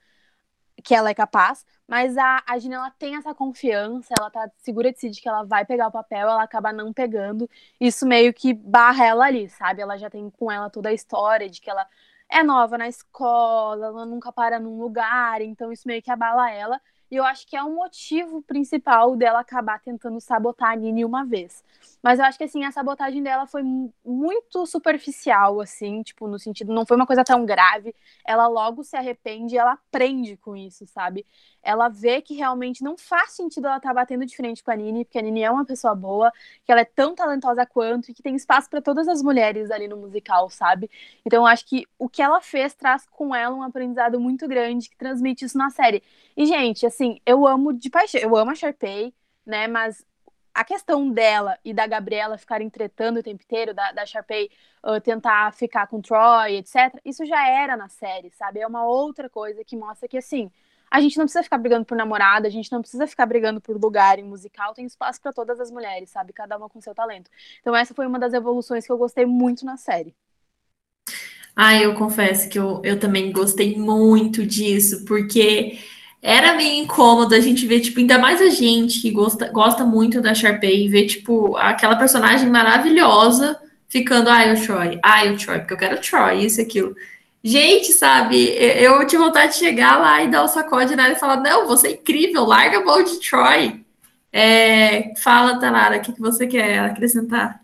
[0.81, 4.91] que ela é capaz, mas a, a Gina, ela tem essa confiança, ela tá segura
[4.91, 7.49] de si de que ela vai pegar o papel, ela acaba não pegando.
[7.79, 9.81] Isso meio que barra ela ali, sabe?
[9.81, 11.85] Ela já tem com ela toda a história de que ela
[12.29, 16.79] é nova na escola, ela nunca para num lugar, então isso meio que abala ela.
[17.11, 21.25] E eu acho que é um motivo principal dela acabar tentando sabotar a Nini uma
[21.25, 21.61] vez.
[22.03, 23.63] Mas eu acho que, assim, a sabotagem dela foi
[24.03, 27.95] muito superficial, assim, tipo, no sentido, não foi uma coisa tão grave.
[28.25, 31.25] Ela logo se arrepende e ela aprende com isso, sabe?
[31.63, 34.75] ela vê que realmente não faz sentido ela estar tá batendo de frente com a
[34.75, 36.31] Nini, porque a Nini é uma pessoa boa,
[36.65, 39.87] que ela é tão talentosa quanto e que tem espaço para todas as mulheres ali
[39.87, 40.89] no musical, sabe?
[41.25, 44.89] Então eu acho que o que ela fez traz com ela um aprendizado muito grande
[44.89, 46.03] que transmite isso na série.
[46.35, 49.13] E, gente, assim, eu amo de paixão, eu amo a Sharpay,
[49.45, 49.67] né?
[49.67, 50.05] Mas
[50.53, 54.49] a questão dela e da Gabriela ficarem tretando o tempo inteiro, da, da Sharpay
[54.83, 58.59] uh, tentar ficar com Troy, etc., isso já era na série, sabe?
[58.59, 60.51] É uma outra coisa que mostra que, assim,
[60.89, 63.79] a gente não precisa ficar brigando por namorada, a gente não precisa ficar brigando por
[63.79, 66.33] lugar em musical, tem espaço para todas as mulheres, sabe?
[66.33, 67.31] Cada uma com seu talento.
[67.61, 70.13] Então essa foi uma das evoluções que eu gostei muito na série.
[71.55, 75.77] Ah, eu confesso que eu, eu também gostei muito disso, porque
[76.21, 80.21] era meio incômodo a gente ver, tipo, ainda mais a gente que gosta, gosta muito
[80.21, 83.59] da Sharpay, ver, tipo, aquela personagem maravilhosa
[83.89, 86.95] ficando, ai, o Troy, ai, o Troy, porque eu quero o Troy, isso e aquilo.
[87.43, 91.37] Gente, sabe, eu tive vontade de chegar lá e dar o sacode nela e falar:
[91.37, 93.83] não, você é incrível, larga a mão de Troy.
[94.31, 97.60] É, fala, Tanara, o que, que você quer acrescentar?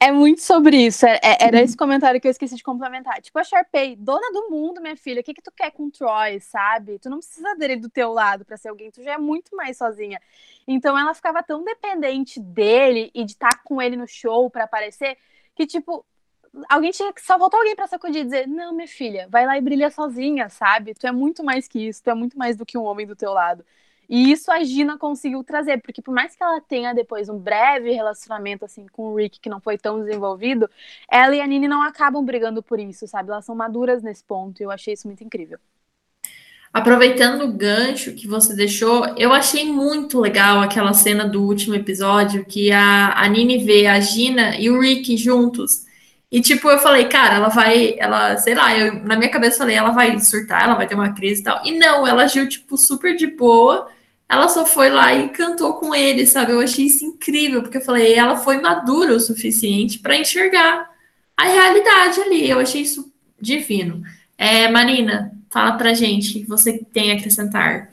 [0.00, 1.04] É muito sobre isso.
[1.06, 3.20] É, é, era esse comentário que eu esqueci de complementar.
[3.20, 5.20] Tipo, a Sharpay, dona do mundo, minha filha.
[5.20, 6.98] O que, que tu quer com Troy, sabe?
[7.00, 9.76] Tu não precisa dele do teu lado para ser alguém, tu já é muito mais
[9.76, 10.20] sozinha.
[10.66, 14.64] Então ela ficava tão dependente dele e de estar tá com ele no show para
[14.64, 15.18] aparecer,
[15.56, 16.06] que, tipo,
[16.68, 19.58] alguém tinha que só voltar alguém para sacudir e dizer: "Não, minha filha, vai lá
[19.58, 20.94] e brilha sozinha, sabe?
[20.94, 23.16] Tu é muito mais que isso, tu é muito mais do que um homem do
[23.16, 23.64] teu lado".
[24.08, 27.90] E isso a Gina conseguiu trazer, porque por mais que ela tenha depois um breve
[27.92, 30.68] relacionamento assim com o Rick que não foi tão desenvolvido,
[31.10, 33.30] ela e a Nini não acabam brigando por isso, sabe?
[33.30, 35.58] Elas são maduras nesse ponto e eu achei isso muito incrível.
[36.72, 42.44] Aproveitando o gancho que você deixou, eu achei muito legal aquela cena do último episódio
[42.44, 45.86] que a, a Nini vê a Gina e o Rick juntos.
[46.30, 49.76] E, tipo, eu falei, cara, ela vai, ela, sei lá, eu, na minha cabeça falei,
[49.76, 51.64] ela vai surtar, ela vai ter uma crise e tal.
[51.64, 53.88] E não, ela agiu, tipo, super de boa.
[54.28, 56.52] Ela só foi lá e cantou com ele, sabe?
[56.52, 60.90] Eu achei isso incrível, porque eu falei, ela foi madura o suficiente para enxergar
[61.36, 62.48] a realidade ali.
[62.48, 63.10] Eu achei isso
[63.40, 64.02] divino.
[64.36, 67.90] É, Marina, fala pra gente o que você tem a acrescentar.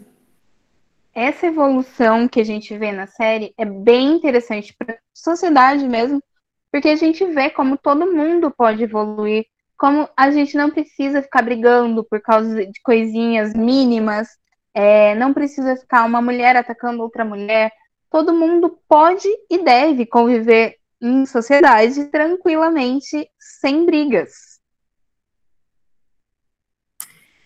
[1.14, 6.22] Essa evolução que a gente vê na série é bem interessante para a sociedade mesmo,
[6.70, 9.46] porque a gente vê como todo mundo pode evoluir,
[9.78, 14.28] como a gente não precisa ficar brigando por causa de coisinhas mínimas,
[14.76, 17.72] é, não precisa ficar uma mulher atacando outra mulher.
[18.12, 24.60] Todo mundo pode e deve conviver em sociedade tranquilamente, sem brigas.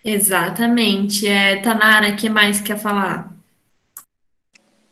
[0.03, 1.27] Exatamente.
[1.27, 3.38] É, Tanara, o que mais quer falar?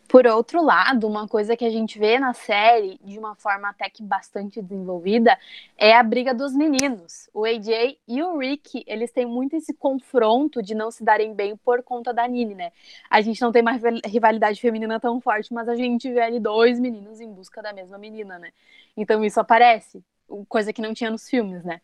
[0.07, 3.89] Por outro lado, uma coisa que a gente vê na série, de uma forma até
[3.89, 5.37] que bastante desenvolvida,
[5.77, 7.29] é a briga dos meninos.
[7.33, 11.57] O AJ e o Rick, eles têm muito esse confronto de não se darem bem
[11.57, 12.71] por conta da Nini, né?
[13.09, 16.79] A gente não tem uma rivalidade feminina tão forte, mas a gente vê ali dois
[16.79, 18.51] meninos em busca da mesma menina, né?
[18.95, 20.01] Então isso aparece,
[20.47, 21.81] coisa que não tinha nos filmes, né?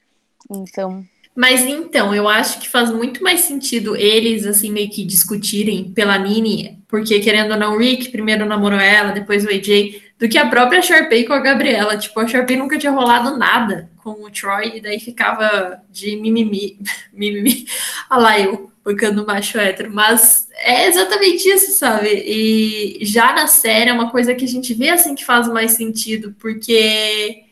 [0.50, 1.06] Então,
[1.36, 6.18] mas então, eu acho que faz muito mais sentido eles, assim, meio que discutirem pela
[6.18, 10.38] Nini, porque querendo ou não, o Rick primeiro namorou ela, depois o AJ, do que
[10.38, 11.98] a própria Sharpay com a Gabriela.
[11.98, 16.78] Tipo, a Sharpay nunca tinha rolado nada com o Troy, e daí ficava de mimimi,
[17.12, 17.66] mimimi,
[18.12, 19.92] olha lá eu, bancando macho hétero.
[19.92, 22.10] Mas é exatamente isso, sabe?
[22.10, 25.72] E já na série é uma coisa que a gente vê, assim, que faz mais
[25.72, 27.44] sentido, porque,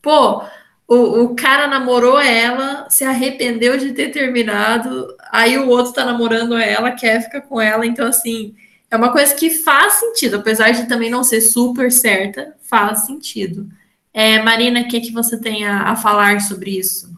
[0.00, 0.42] pô
[0.88, 6.56] o, o cara namorou ela, se arrependeu de ter terminado, aí o outro tá namorando
[6.56, 8.54] ela, quer ficar com ela, então assim,
[8.90, 13.68] é uma coisa que faz sentido, apesar de também não ser super certa, faz sentido.
[14.14, 17.14] É, Marina, o que, que você tem a, a falar sobre isso?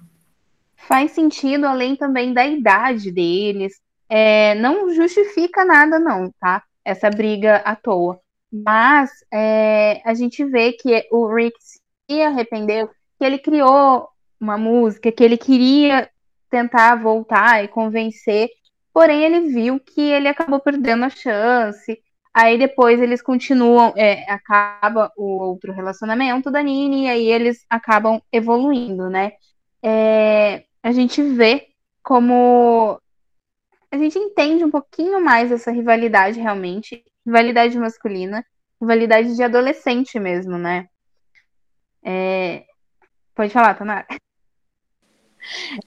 [0.77, 3.75] Faz sentido, além também da idade deles.
[4.09, 6.63] É, não justifica nada, não, tá?
[6.83, 8.19] Essa briga à toa.
[8.51, 11.55] Mas é, a gente vê que o Rick
[12.11, 12.89] se arrependeu
[13.19, 14.09] que ele criou
[14.41, 16.09] uma música que ele queria
[16.49, 18.49] tentar voltar e convencer,
[18.93, 22.01] porém ele viu que ele acabou perdendo a chance.
[22.33, 28.23] Aí depois eles continuam, é, acaba o outro relacionamento da Nini e aí eles acabam
[28.33, 29.33] evoluindo, né?
[29.83, 31.69] É, a gente vê
[32.03, 33.01] como
[33.91, 38.45] a gente entende um pouquinho mais essa rivalidade realmente, rivalidade masculina,
[38.81, 40.89] rivalidade de adolescente mesmo, né?
[42.05, 42.65] É...
[43.39, 44.05] Pode falar, Tanara.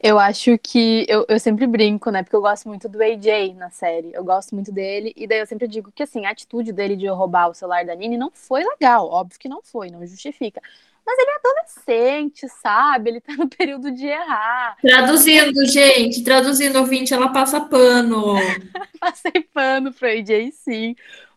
[0.02, 2.24] Eu acho que eu, eu sempre brinco, né?
[2.24, 4.14] Porque eu gosto muito do AJ na série.
[4.14, 5.12] Eu gosto muito dele.
[5.18, 7.93] E daí eu sempre digo que assim, a atitude dele de roubar o celular da
[7.93, 9.06] Nini não foi legal.
[9.10, 10.62] Óbvio que não foi, não justifica.
[11.06, 13.10] Mas ele é adolescente, sabe?
[13.10, 14.78] Ele tá no período de errar.
[14.82, 18.36] Traduzindo, gente, traduzindo, ouvinte, ela passa pano.
[18.97, 20.95] Passei pano pro AJ, sim.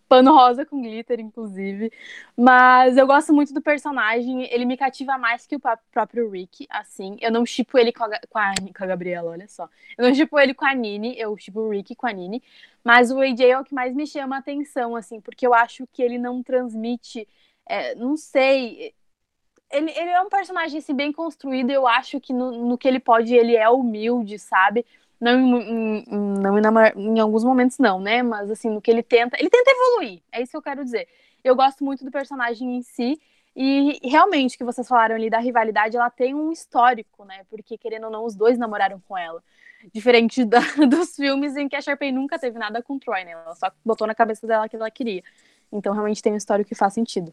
[0.08, 1.92] Pano rosa com glitter, inclusive.
[2.36, 4.44] Mas eu gosto muito do personagem.
[4.52, 5.60] Ele me cativa mais que o
[5.92, 7.16] próprio Rick, assim.
[7.20, 9.68] Eu não chipo ele com a, com a, com a Gabriela, olha só.
[9.96, 12.42] Eu não chipo ele com a Nini, eu chipo o Rick com a Nini.
[12.82, 15.86] Mas o AJ é o que mais me chama a atenção, assim, porque eu acho
[15.92, 17.26] que ele não transmite.
[17.66, 18.94] É, não sei
[19.74, 21.70] ele, ele é um personagem assim, bem construído.
[21.70, 24.86] Eu acho que no, no que ele pode, ele é humilde, sabe?
[25.20, 26.62] Não, em, não em,
[26.96, 28.22] em, alguns momentos, não, né?
[28.22, 29.36] Mas assim, no que ele tenta.
[29.38, 31.08] Ele tenta evoluir, é isso que eu quero dizer.
[31.42, 33.20] Eu gosto muito do personagem em si.
[33.56, 37.42] E realmente, que vocês falaram ali da rivalidade, ela tem um histórico, né?
[37.48, 39.42] Porque, querendo ou não, os dois namoraram com ela.
[39.92, 40.58] Diferente da,
[40.88, 43.32] dos filmes em que a Sharpay nunca teve nada com Troy, né?
[43.32, 45.22] Ela só botou na cabeça dela que ela queria.
[45.70, 47.32] Então, realmente tem um histórico que faz sentido.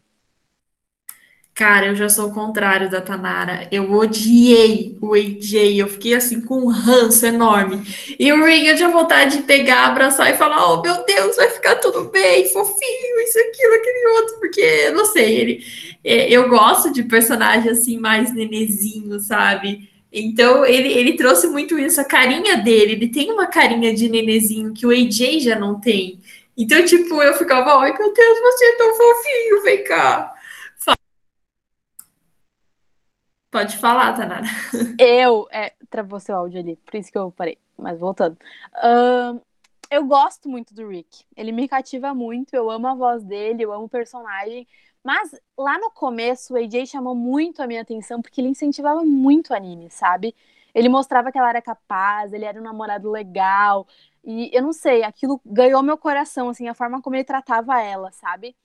[1.54, 3.68] Cara, eu já sou o contrário da Tanara.
[3.70, 5.78] Eu odiei o AJ.
[5.78, 7.82] Eu fiquei assim com um ranço enorme.
[8.18, 11.50] E o Ring eu tinha vontade de pegar, abraçar e falar: Oh, meu Deus, vai
[11.50, 14.40] ficar tudo bem, fofinho, isso, aquilo, aquele outro.
[14.40, 15.66] Porque, não sei, ele.
[16.02, 19.90] É, eu gosto de personagem assim, mais nenezinho, sabe?
[20.10, 22.92] Então, ele, ele trouxe muito isso, a carinha dele.
[22.92, 26.18] Ele tem uma carinha de nenezinho que o AJ já não tem.
[26.56, 30.31] Então, tipo, eu ficava: Ai, meu Deus, você é tão fofinho, vem cá.
[33.52, 34.46] Pode falar, Tanara.
[34.98, 37.58] Eu, é, travou seu áudio ali, por isso que eu parei.
[37.76, 38.38] Mas voltando.
[39.90, 41.26] Eu gosto muito do Rick.
[41.36, 44.66] Ele me cativa muito, eu amo a voz dele, eu amo o personagem.
[45.04, 49.50] Mas lá no começo, o AJ chamou muito a minha atenção porque ele incentivava muito
[49.50, 50.34] o anime, sabe?
[50.74, 53.86] Ele mostrava que ela era capaz, ele era um namorado legal.
[54.24, 58.10] E eu não sei, aquilo ganhou meu coração, assim, a forma como ele tratava ela,
[58.12, 58.56] sabe?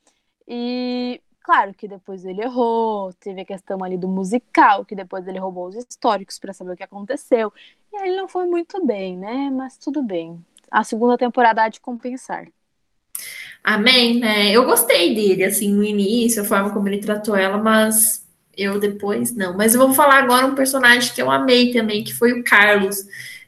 [0.48, 5.40] E Claro que depois ele errou, teve a questão ali do musical, que depois ele
[5.40, 7.54] roubou os históricos para saber o que aconteceu.
[7.94, 9.50] E aí ele não foi muito bem, né?
[9.50, 10.44] Mas tudo bem.
[10.70, 12.50] A segunda temporada há de compensar.
[13.64, 14.52] Amém, né?
[14.52, 18.28] Eu gostei dele, assim, no início, a forma como ele tratou ela, mas
[18.58, 19.56] eu depois não.
[19.56, 22.98] Mas eu vou falar agora um personagem que eu amei também, que foi o Carlos.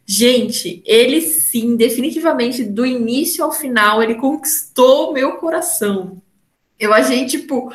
[0.06, 6.22] Gente, ele sim, definitivamente, do início ao final, ele conquistou meu coração.
[6.80, 7.72] Eu achei, tipo,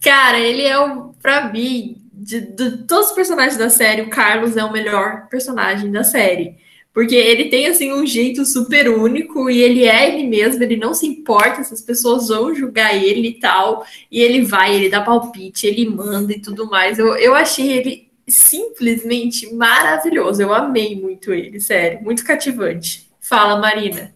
[0.00, 4.56] cara, ele é o, pra mim, de, de todos os personagens da série, o Carlos
[4.56, 6.56] é o melhor personagem da série.
[6.92, 10.94] Porque ele tem, assim, um jeito super único e ele é ele mesmo, ele não
[10.94, 13.84] se importa se as pessoas vão julgar ele e tal.
[14.08, 16.96] E ele vai, ele dá palpite, ele manda e tudo mais.
[16.96, 20.40] Eu, eu achei ele simplesmente maravilhoso.
[20.40, 23.10] Eu amei muito ele, sério, muito cativante.
[23.20, 24.13] Fala, Marina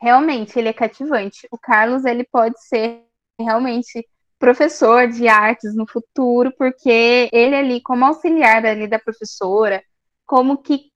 [0.00, 1.46] realmente ele é cativante.
[1.50, 3.04] O Carlos ele pode ser
[3.38, 4.06] realmente
[4.38, 9.82] professor de artes no futuro, porque ele ali como auxiliar ali da professora,
[10.24, 10.90] como que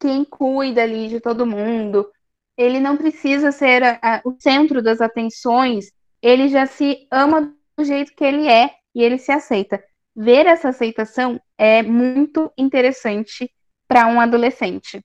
[0.00, 2.08] quem cuida ali de todo mundo,
[2.56, 5.90] ele não precisa ser a, a, o centro das atenções,
[6.22, 9.82] ele já se ama do jeito que ele é e ele se aceita.
[10.14, 13.50] Ver essa aceitação é muito interessante
[13.88, 15.02] para um adolescente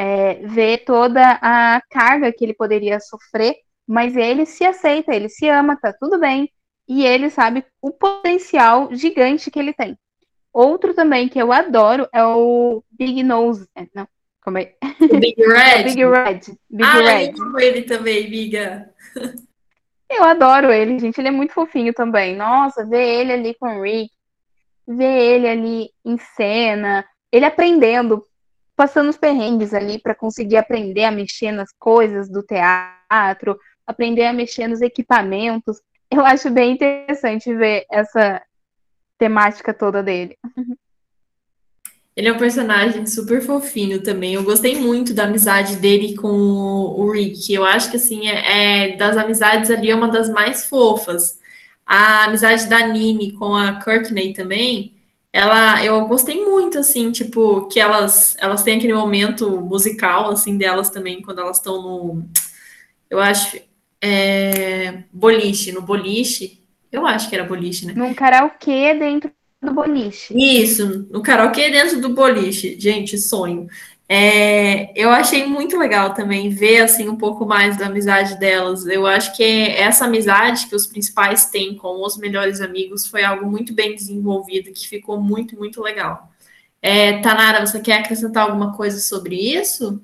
[0.00, 3.54] é, ver toda a carga que ele poderia sofrer,
[3.86, 6.50] mas ele se aceita, ele se ama, tá tudo bem,
[6.88, 9.98] e ele sabe o potencial gigante que ele tem.
[10.54, 13.68] Outro também que eu adoro é o Big Nose.
[13.76, 14.08] É, não,
[14.42, 14.72] como é?
[15.02, 15.84] O Big Red.
[15.84, 16.40] Big Red.
[16.70, 17.34] Big ah, Red.
[17.36, 18.90] eu ele também, Biga.
[20.12, 21.20] Eu adoro ele, gente.
[21.20, 22.34] Ele é muito fofinho também.
[22.34, 24.10] Nossa, ver ele ali com o Rick,
[24.84, 28.26] ver ele ali em cena, ele aprendendo
[28.80, 34.32] passando os perrengues ali para conseguir aprender a mexer nas coisas do teatro, aprender a
[34.32, 35.82] mexer nos equipamentos.
[36.10, 38.40] Eu acho bem interessante ver essa
[39.18, 40.38] temática toda dele.
[42.16, 44.32] Ele é um personagem super fofinho também.
[44.32, 47.52] Eu gostei muito da amizade dele com o Rick.
[47.52, 51.38] Eu acho que assim é, é das amizades ali é uma das mais fofas.
[51.84, 54.94] A amizade da Nini com a Courtney também
[55.32, 60.90] ela, eu gostei muito, assim, tipo, que elas, elas têm aquele momento musical, assim, delas
[60.90, 62.24] também, quando elas estão no,
[63.08, 63.58] eu acho,
[64.00, 66.60] é, boliche, no boliche,
[66.90, 67.92] eu acho que era boliche, né?
[67.96, 69.30] Num karaokê dentro
[69.62, 70.34] do boliche.
[70.36, 72.78] Isso, no karaokê dentro do boliche.
[72.80, 73.68] Gente, sonho.
[74.12, 78.84] É, eu achei muito legal também ver assim um pouco mais da amizade delas.
[78.84, 83.48] Eu acho que essa amizade que os principais têm com os melhores amigos foi algo
[83.48, 86.28] muito bem desenvolvido, que ficou muito, muito legal.
[86.82, 90.02] É, Tanara, você quer acrescentar alguma coisa sobre isso?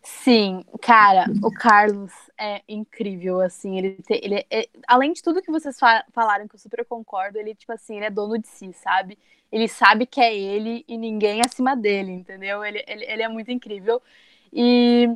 [0.00, 5.50] Sim, cara, o Carlos é incrível, assim, ele, te, ele é, além de tudo que
[5.50, 8.72] vocês fa falaram, que eu super concordo, ele, tipo assim, ele é dono de si,
[8.72, 9.18] sabe?
[9.50, 12.64] Ele sabe que é ele e ninguém acima dele, entendeu?
[12.64, 14.02] Ele, ele, ele é muito incrível
[14.52, 15.08] e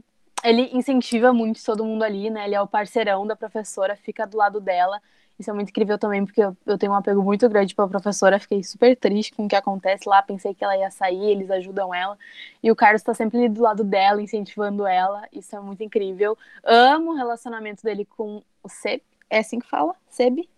[0.45, 2.45] ele incentiva muito todo mundo ali, né?
[2.45, 5.01] Ele é o parceirão da professora, fica do lado dela,
[5.39, 8.41] isso é muito incrível também, porque eu, eu tenho um apego muito grande pela professora.
[8.41, 10.21] Fiquei super triste com o que acontece lá.
[10.21, 12.19] Pensei que ela ia sair, eles ajudam ela.
[12.63, 15.29] E o Carlos tá sempre ali do lado dela, incentivando ela.
[15.33, 16.37] Isso é muito incrível.
[16.65, 19.01] Amo o relacionamento dele com o Seb.
[19.31, 19.95] É assim que fala?
[20.09, 20.49] Seb?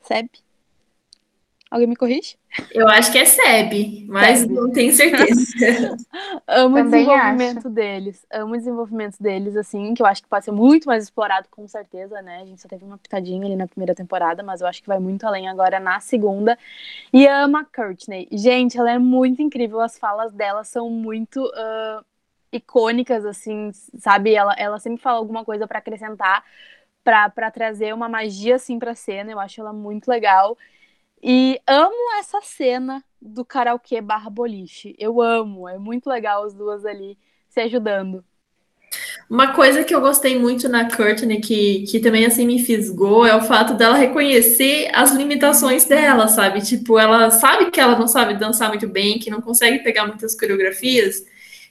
[0.00, 0.30] Seb?
[1.70, 2.38] Alguém me corrige?
[2.70, 4.52] Eu acho que é SEB, mas Seb.
[4.52, 5.40] não tenho certeza.
[6.46, 7.70] amo Também o desenvolvimento acho.
[7.70, 8.26] deles.
[8.32, 11.66] Amo o desenvolvimento deles, assim, que eu acho que pode ser muito mais explorado, com
[11.66, 12.42] certeza, né?
[12.42, 14.98] A gente só teve uma pitadinha ali na primeira temporada, mas eu acho que vai
[14.98, 16.58] muito além agora na segunda.
[17.12, 18.28] E amo a Courtney.
[18.30, 19.80] Gente, ela é muito incrível.
[19.80, 21.44] As falas dela são muito.
[21.44, 22.04] Uh,
[22.56, 24.34] icônicas, assim, sabe?
[24.34, 26.44] Ela, ela sempre fala alguma coisa para acrescentar,
[27.02, 29.30] para trazer uma magia, assim, pra cena.
[29.32, 30.56] Eu acho ela muito legal.
[31.26, 34.94] E amo essa cena do karaokê barra boliche.
[34.98, 37.16] Eu amo, é muito legal as duas ali
[37.48, 38.22] se ajudando.
[39.30, 43.34] Uma coisa que eu gostei muito na Courtney, que, que também assim me fisgou, é
[43.34, 46.60] o fato dela reconhecer as limitações dela, sabe?
[46.60, 50.38] Tipo, ela sabe que ela não sabe dançar muito bem, que não consegue pegar muitas
[50.38, 51.24] coreografias,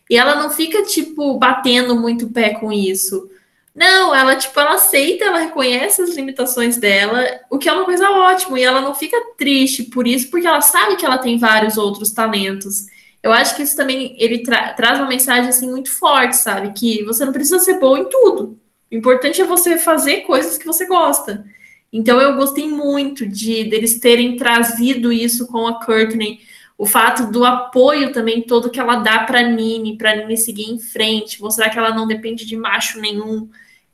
[0.09, 3.29] e ela não fica, tipo, batendo muito pé com isso.
[3.75, 8.07] Não, ela, tipo, ela aceita, ela reconhece as limitações dela, o que é uma coisa
[8.11, 11.75] ótima, e ela não fica triste por isso, porque ela sabe que ela tem vários
[11.75, 12.85] outros talentos.
[13.21, 16.71] Eu acho que isso também, ele tra traz uma mensagem, assim, muito forte, sabe?
[16.73, 18.59] Que você não precisa ser bom em tudo.
[18.91, 21.43] O importante é você fazer coisas que você gosta.
[21.91, 26.41] Então, eu gostei muito de deles terem trazido isso com a Courtney,
[26.77, 30.79] o fato do apoio também todo que ela dá para Nini, para Nini seguir em
[30.79, 33.49] frente, mostrar que ela não depende de macho nenhum,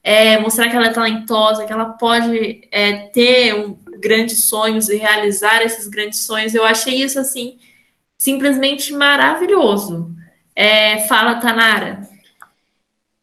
[0.10, 4.95] é, mostrar que ela é talentosa, que ela pode é, ter um, grandes sonhos e
[4.95, 6.55] realizar esses grandes sonhos.
[6.55, 7.60] Eu achei isso assim
[8.18, 10.12] simplesmente maravilhoso.
[10.55, 12.01] É, fala, Tanara.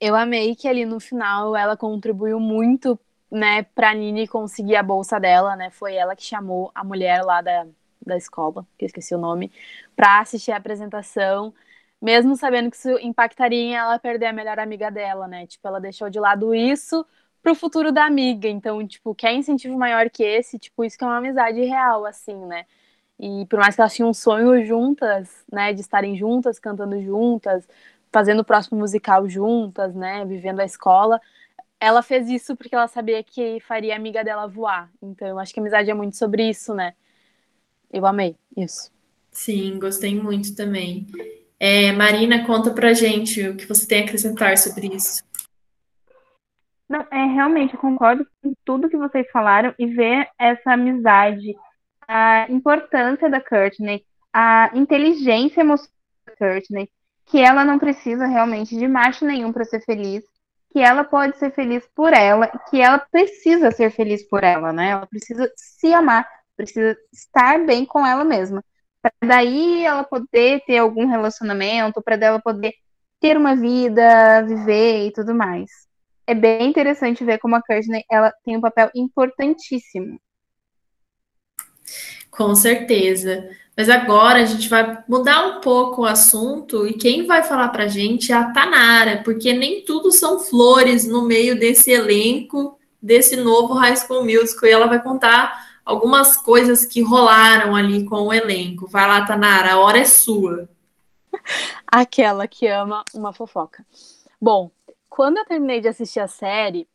[0.01, 2.97] Eu amei que ali no final ela contribuiu muito,
[3.28, 5.70] né, para Nini conseguir a bolsa dela, né?
[5.70, 7.66] Foi ela que chamou a mulher lá da,
[8.07, 9.51] da escola, que eu esqueci o nome,
[9.97, 11.53] para assistir a apresentação
[12.01, 15.47] mesmo sabendo que isso impactaria em ela perder a melhor amiga dela, né?
[15.47, 17.05] Tipo, ela deixou de lado isso
[17.42, 18.49] pro futuro da amiga.
[18.49, 20.59] Então, tipo, quer incentivo maior que esse?
[20.59, 22.66] Tipo, isso que é uma amizade real, assim, né?
[23.18, 27.66] E por mais que elas tinham um sonho juntas, né, de estarem juntas, cantando juntas,
[28.12, 31.20] fazendo o próximo musical juntas, né, vivendo a escola,
[31.80, 34.90] ela fez isso porque ela sabia que faria a amiga dela voar.
[35.03, 36.94] Então, eu acho que a amizade é muito sobre isso, né?
[37.92, 38.90] Eu amei isso.
[39.30, 41.07] Sim, gostei muito também.
[41.59, 45.24] É, Marina, conta pra gente o que você tem a acrescentar sobre isso.
[46.88, 51.57] Não, é, realmente, eu concordo com tudo que vocês falaram e ver essa amizade,
[52.07, 55.90] a importância da Courtney, a inteligência emocional
[56.26, 56.88] da Courtney,
[57.24, 60.22] que ela não precisa realmente de macho nenhum para ser feliz,
[60.70, 64.90] que ela pode ser feliz por ela, que ela precisa ser feliz por ela, né?
[64.90, 68.62] Ela precisa se amar, precisa estar bem com ela mesma
[69.20, 72.74] para daí ela poder ter algum relacionamento, para dela poder
[73.20, 75.70] ter uma vida, viver e tudo mais.
[76.26, 80.18] É bem interessante ver como a Courtney ela tem um papel importantíssimo.
[82.30, 83.48] Com certeza.
[83.76, 87.86] Mas agora a gente vai mudar um pouco o assunto e quem vai falar para
[87.86, 93.74] gente é a Tanara, porque nem tudo são flores no meio desse elenco desse novo
[93.74, 98.89] High School Musical e ela vai contar algumas coisas que rolaram ali com o elenco.
[98.89, 100.68] Vai lá, Tanara, a hora é sua.
[101.87, 103.87] Aquela que ama uma fofoca.
[104.41, 104.72] Bom,
[105.09, 106.89] quando eu terminei de assistir a série,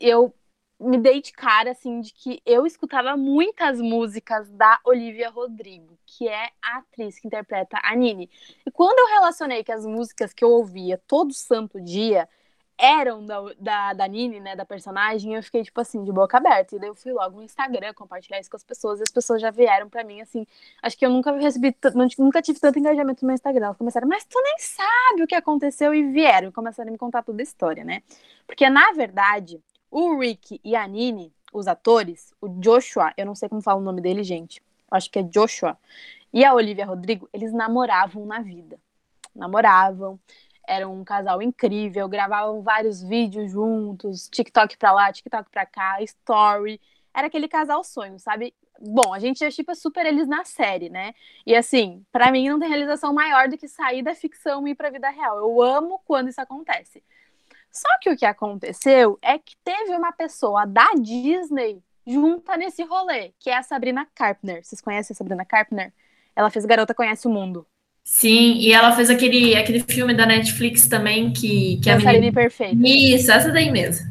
[0.00, 0.34] eu
[0.80, 6.26] me dei de cara assim de que eu escutava muitas músicas da Olivia Rodrigo, que
[6.26, 8.28] é a atriz que interpreta a Nini.
[8.66, 12.28] E quando eu relacionei que as músicas que eu ouvia todo santo dia
[12.76, 16.76] eram da, da, da Nini, né, da personagem, eu fiquei, tipo assim, de boca aberta.
[16.76, 19.40] E daí eu fui logo no Instagram compartilhar isso com as pessoas, e as pessoas
[19.40, 20.46] já vieram pra mim, assim,
[20.82, 21.74] acho que eu nunca recebi,
[22.18, 23.66] nunca tive tanto engajamento no meu Instagram.
[23.66, 27.22] Elas começaram, mas tu nem sabe o que aconteceu, e vieram, começaram a me contar
[27.22, 28.02] toda a história, né?
[28.46, 33.48] Porque, na verdade, o Rick e a Nini, os atores, o Joshua, eu não sei
[33.48, 34.60] como fala o nome dele, gente,
[34.90, 35.78] acho que é Joshua,
[36.32, 38.76] e a Olivia Rodrigo, eles namoravam na vida.
[39.32, 40.18] Namoravam,
[40.66, 46.80] eram um casal incrível, gravavam vários vídeos juntos, TikTok pra lá, TikTok pra cá, story.
[47.14, 48.54] Era aquele casal sonho, sabe?
[48.80, 51.14] Bom, a gente já chipa super eles na série, né?
[51.46, 54.74] E assim, para mim não tem realização maior do que sair da ficção e ir
[54.74, 55.38] pra vida real.
[55.38, 57.02] Eu amo quando isso acontece.
[57.70, 63.32] Só que o que aconteceu é que teve uma pessoa da Disney junta nesse rolê,
[63.38, 64.64] que é a Sabrina Carpenter.
[64.64, 65.92] Vocês conhecem a Sabrina Carpenter?
[66.36, 67.66] Ela fez Garota Conhece o Mundo.
[68.04, 72.32] Sim, e ela fez aquele, aquele filme da Netflix também que, que a menina...
[72.32, 72.76] Perfeita.
[72.86, 74.06] Isso, essa daí mesmo.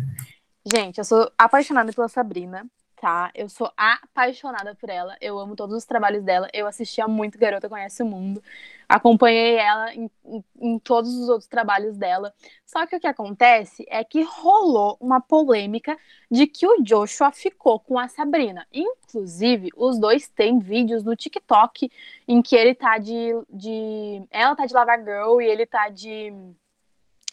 [0.66, 2.66] Gente, eu sou apaixonada pela Sabrina
[3.04, 3.30] tá?
[3.36, 5.18] Eu sou apaixonada por ela.
[5.20, 6.48] Eu amo todos os trabalhos dela.
[6.54, 8.42] Eu assistia muito Garota Conhece o Mundo.
[8.88, 12.34] Acompanhei ela em, em, em, todos os outros trabalhos dela.
[12.66, 15.98] Só que o que acontece é que rolou uma polêmica
[16.32, 18.66] de que o Joshua ficou com a Sabrina.
[18.72, 21.92] Inclusive, os dois têm vídeos no TikTok
[22.26, 23.34] em que ele tá de.
[23.50, 24.24] de...
[24.32, 26.32] Ela tá de Lava Girl e ele tá de.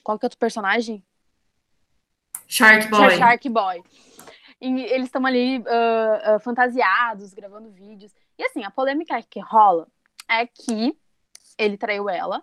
[0.02, 1.00] Qual que é outro personagem?
[2.48, 3.16] Shark Boy.
[3.16, 3.84] Shark Boy.
[4.60, 8.12] E eles estão ali uh, uh, fantasiados, gravando vídeos.
[8.38, 9.86] E assim, a polêmica que rola
[10.28, 10.96] é que
[11.56, 12.42] ele traiu ela,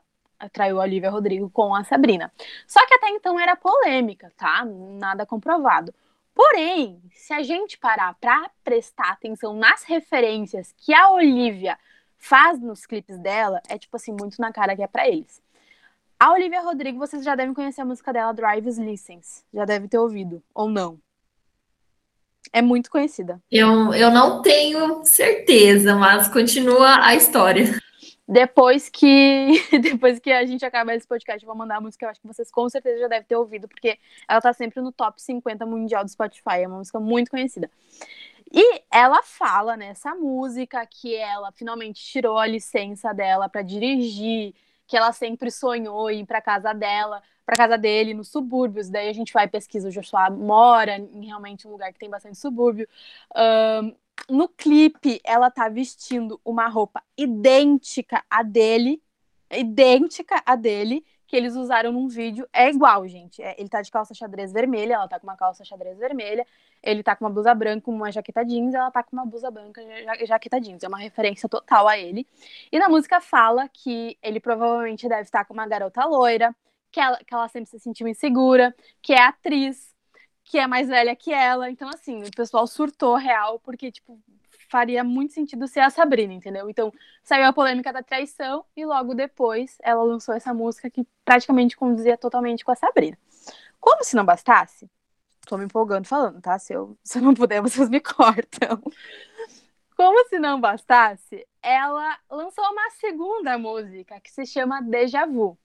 [0.51, 2.31] traiu a Olivia Rodrigo com a Sabrina.
[2.67, 4.65] Só que até então era polêmica, tá?
[4.65, 5.93] Nada comprovado.
[6.33, 11.77] Porém, se a gente parar para prestar atenção nas referências que a Olivia
[12.15, 15.41] faz nos clipes dela, é tipo assim, muito na cara que é para eles.
[16.19, 19.43] A Olivia Rodrigo, vocês já devem conhecer a música dela, Drive's License.
[19.53, 20.99] Já deve ter ouvido, ou não.
[22.53, 23.41] É muito conhecida.
[23.51, 27.79] Eu, eu não tenho certeza, mas continua a história.
[28.27, 32.09] Depois que depois que a gente acabar esse podcast, eu vou mandar a música, eu
[32.09, 35.21] acho que vocês com certeza já devem ter ouvido, porque ela tá sempre no top
[35.21, 37.69] 50 mundial do Spotify, é uma música muito conhecida.
[38.51, 44.53] E ela fala nessa música que ela finalmente tirou a licença dela para dirigir,
[44.85, 48.89] que ela sempre sonhou ir para casa dela, para casa dele nos subúrbios.
[48.89, 52.37] Daí a gente vai pesquisa o Joshua mora em realmente um lugar que tem bastante
[52.37, 52.85] subúrbio.
[53.33, 53.95] Um,
[54.29, 59.01] no clipe, ela tá vestindo uma roupa idêntica à dele,
[59.49, 62.45] idêntica à dele, que eles usaram num vídeo.
[62.51, 63.41] É igual, gente.
[63.41, 66.45] É, ele tá de calça xadrez vermelha, ela tá com uma calça xadrez vermelha,
[66.83, 69.81] ele tá com uma blusa branca, uma jaqueta jeans, ela tá com uma blusa branca,
[70.25, 70.83] jaqueta jeans.
[70.83, 72.27] É uma referência total a ele.
[72.69, 76.53] E na música fala que ele provavelmente deve estar com uma garota loira,
[76.91, 79.93] que ela, que ela sempre se sentiu insegura, que é atriz,
[80.43, 81.69] que é mais velha que ela.
[81.69, 84.19] Então, assim, o pessoal surtou real, porque, tipo,
[84.69, 86.69] faria muito sentido ser a Sabrina, entendeu?
[86.69, 86.91] Então,
[87.23, 92.17] saiu a polêmica da traição e logo depois ela lançou essa música que praticamente conduzia
[92.17, 93.17] totalmente com a Sabrina.
[93.79, 94.89] Como se não bastasse,
[95.45, 96.59] tô me empolgando falando, tá?
[96.59, 98.81] Se eu, se eu não puder, vocês me cortam.
[99.95, 105.57] Como se não bastasse, ela lançou uma segunda música que se chama Deja Vu.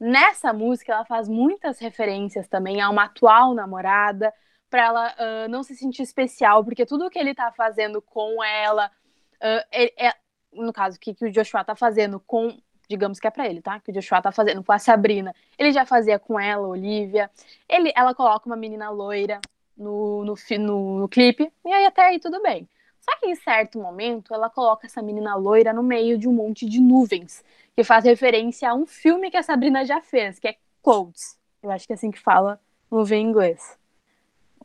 [0.00, 4.32] Nessa música, ela faz muitas referências também a uma atual namorada,
[4.70, 8.86] para ela uh, não se sentir especial, porque tudo que ele tá fazendo com ela,
[8.86, 10.14] uh, é, é,
[10.52, 12.56] no caso, o que, que o Joshua tá fazendo com,
[12.88, 13.80] digamos que é para ele, tá?
[13.80, 17.28] Que o Joshua tá fazendo com a Sabrina, ele já fazia com ela, Olivia.
[17.68, 19.40] Ele, ela coloca uma menina loira
[19.76, 22.68] no, no, no, no clipe, e aí até aí tudo bem.
[23.10, 26.64] Só que em certo momento ela coloca essa menina loira no meio de um monte
[26.64, 27.44] de nuvens
[27.74, 31.36] que faz referência a um filme que a Sabrina já fez, que é Clouds.
[31.60, 33.76] Eu acho que é assim que fala no em inglês.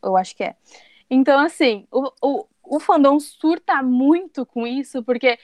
[0.01, 0.55] Eu acho que é.
[1.09, 5.39] Então, assim, o, o, o fandom surta muito com isso, porque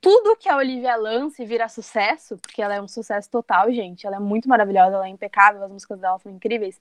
[0.00, 4.06] tudo que a Olivia lança e vira sucesso, porque ela é um sucesso total, gente,
[4.06, 6.80] ela é muito maravilhosa, ela é impecável, as músicas dela são incríveis.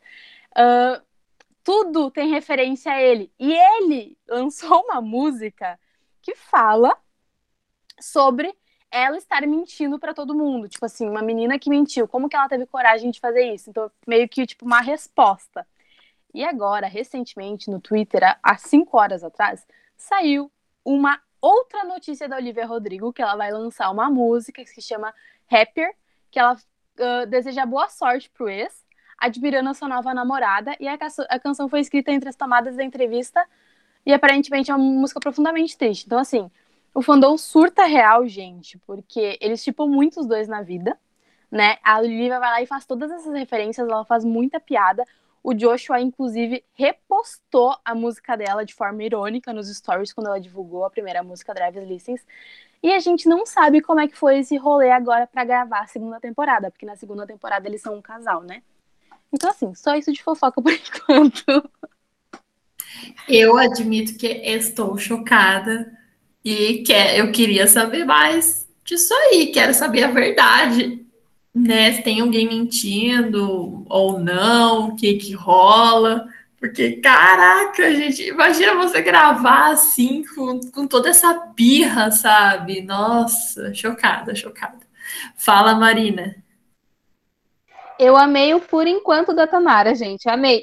[0.52, 1.02] Uh,
[1.66, 3.34] tudo tem referência a ele.
[3.40, 5.80] E ele lançou uma música
[6.22, 6.96] que fala
[8.00, 8.56] sobre
[8.92, 10.70] ela estar mentindo para todo mundo.
[10.70, 13.72] Tipo assim, uma menina que mentiu, como que ela teve coragem de fazer isso?
[13.72, 15.68] Então, meio que, tipo, uma resposta.
[16.34, 19.66] E agora, recentemente, no Twitter, há cinco horas atrás,
[19.98, 20.52] saiu
[20.84, 25.14] uma outra notícia da Olivia Rodrigo, que ela vai lançar uma música que se chama
[25.50, 25.96] Happier,
[26.30, 28.85] que ela uh, deseja boa sorte pro ex,
[29.18, 30.98] admirando a sua nova namorada, e a,
[31.40, 33.46] canção foi escrita entre as tomadas da entrevista,
[34.06, 36.06] e aparentemente é uma música profundamente triste.
[36.06, 36.50] Então, assim,
[36.94, 40.98] o fandom surta real, gente, porque eles tipam muito os dois na vida,
[41.52, 41.78] né?
[41.84, 45.04] A Olivia vai lá e faz todas essas referências, ela faz muita piada.
[45.44, 50.86] O Joshua, inclusive, repostou a música dela de forma irônica nos stories quando ela divulgou
[50.86, 52.24] a primeira música Drive License.
[52.82, 55.88] E a gente não sabe como é que foi esse rolê agora para gravar a
[55.88, 58.62] segunda temporada, porque na segunda temporada eles são um casal, né?
[59.32, 61.70] Então, assim, só isso de fofoca por enquanto.
[63.28, 65.92] Eu admito que estou chocada
[66.44, 71.04] e que eu queria saber mais disso aí, quero saber a verdade,
[71.54, 71.94] né?
[71.94, 76.28] Se tem alguém mentindo ou não, o que que rola.
[76.60, 82.82] Porque, caraca, gente, imagina você gravar assim, com, com toda essa birra, sabe?
[82.82, 84.80] Nossa, chocada, chocada.
[85.36, 86.36] Fala, Marina.
[88.00, 90.30] Eu amei o por enquanto da Tamara, gente.
[90.30, 90.62] Amei.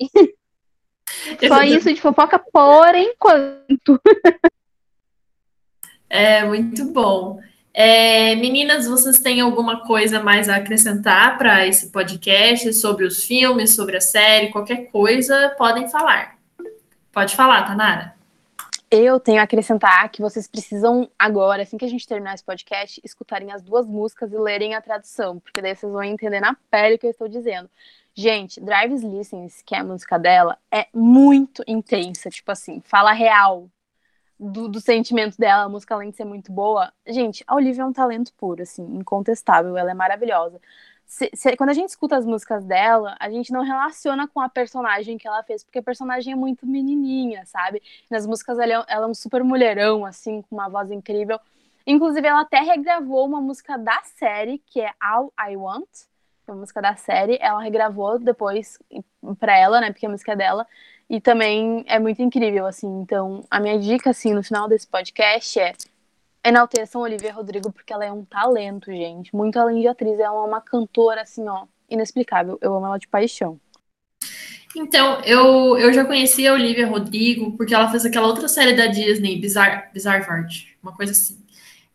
[1.46, 4.00] Só isso de fofoca por enquanto.
[6.14, 7.40] É muito bom.
[7.72, 13.74] É, meninas, vocês têm alguma coisa mais a acrescentar para esse podcast sobre os filmes,
[13.74, 16.36] sobre a série, qualquer coisa, podem falar.
[17.10, 18.14] Pode falar, Tanara.
[18.94, 23.00] Eu tenho a acrescentar que vocês precisam agora, assim que a gente terminar esse podcast,
[23.02, 26.96] escutarem as duas músicas e lerem a tradução, porque daí vocês vão entender na pele
[26.96, 27.70] o que eu estou dizendo.
[28.14, 33.66] Gente, Drives Listens, que é a música dela, é muito intensa, tipo assim, fala real,
[34.38, 36.92] do, do, sentimento dela, a música além de ser muito boa.
[37.06, 40.60] Gente, a Olivia é um talento puro, assim, incontestável, ela é maravilhosa.
[41.12, 44.48] Se, se, quando a gente escuta as músicas dela, a gente não relaciona com a
[44.48, 47.82] personagem que ela fez, porque a personagem é muito menininha, sabe?
[48.10, 51.38] Nas músicas ela é, ela é um super mulherão, assim, com uma voz incrível.
[51.86, 55.86] Inclusive, ela até regravou uma música da série, que é All I Want,
[56.46, 57.36] que é uma música da série.
[57.42, 58.78] Ela regravou depois
[59.38, 59.92] pra ela, né?
[59.92, 60.66] Porque a música é dela.
[61.10, 62.88] E também é muito incrível, assim.
[63.02, 65.74] Então, a minha dica, assim, no final desse podcast é
[66.44, 69.34] enalteçam Olivia Rodrigo, porque ela é um talento, gente.
[69.34, 72.58] Muito além de atriz, ela é uma cantora, assim, ó, inexplicável.
[72.60, 73.60] Eu amo ela de paixão.
[74.74, 78.86] Então, eu, eu já conhecia a Olivia Rodrigo, porque ela fez aquela outra série da
[78.86, 81.38] Disney, Bizarre, Bizarre Art, uma coisa assim.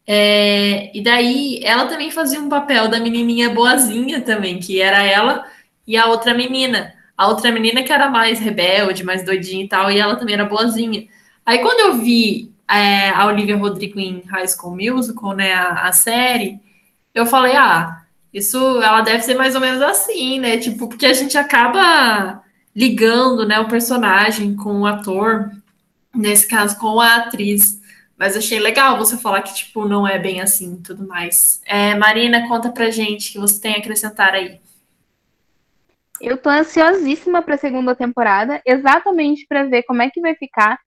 [0.06, 5.45] É, e daí, ela também fazia um papel da menininha boazinha também, que era ela
[5.86, 6.93] e a outra menina.
[7.18, 10.45] A outra menina que era mais rebelde, mais doidinha e tal, e ela também era
[10.45, 11.08] boazinha.
[11.45, 15.93] Aí quando eu vi é, a Olivia Rodrigo em High School Musical, né, a, a,
[15.93, 16.59] série,
[17.13, 18.03] eu falei, ah,
[18.34, 20.57] isso ela deve ser mais ou menos assim, né?
[20.57, 22.43] Tipo, porque a gente acaba
[22.76, 25.51] ligando, né, o personagem com o ator,
[26.13, 27.82] nesse caso com a atriz.
[28.18, 31.61] Mas achei legal você falar que, tipo, não é bem assim tudo mais.
[31.65, 34.59] É, Marina, conta pra gente que você tem a acrescentar aí.
[36.20, 40.80] Eu tô ansiosíssima para a segunda temporada, exatamente para ver como é que vai ficar,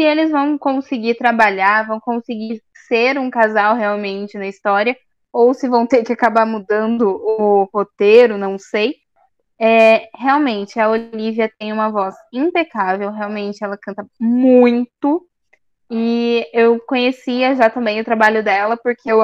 [0.00, 4.96] se eles vão conseguir trabalhar, vão conseguir ser um casal realmente na história,
[5.30, 8.94] ou se vão ter que acabar mudando o roteiro, não sei.
[9.60, 15.26] É, realmente, a Olivia tem uma voz impecável, realmente ela canta muito.
[15.90, 19.20] E eu conhecia já também o trabalho dela, porque eu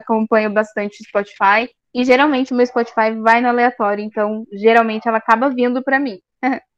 [0.00, 1.68] acompanho bastante Spotify.
[1.92, 6.20] E geralmente o meu Spotify vai no aleatório, então geralmente ela acaba vindo para mim.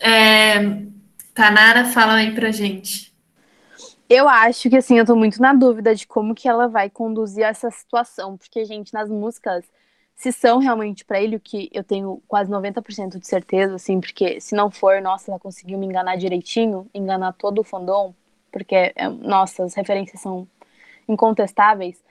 [0.00, 0.82] é,
[1.34, 3.14] Tanara, fala aí pra gente.
[4.08, 7.44] Eu acho que assim, eu tô muito na dúvida de como que ela vai conduzir
[7.44, 9.64] essa situação, porque gente, nas músicas,
[10.14, 14.40] se são realmente para ele, o que eu tenho quase 90% de certeza, assim, porque
[14.40, 18.14] se não for, nossa, ela conseguiu me enganar direitinho, enganar todo o fandom,
[18.52, 20.48] porque, é, nossa, as referências são
[21.08, 22.02] incontestáveis.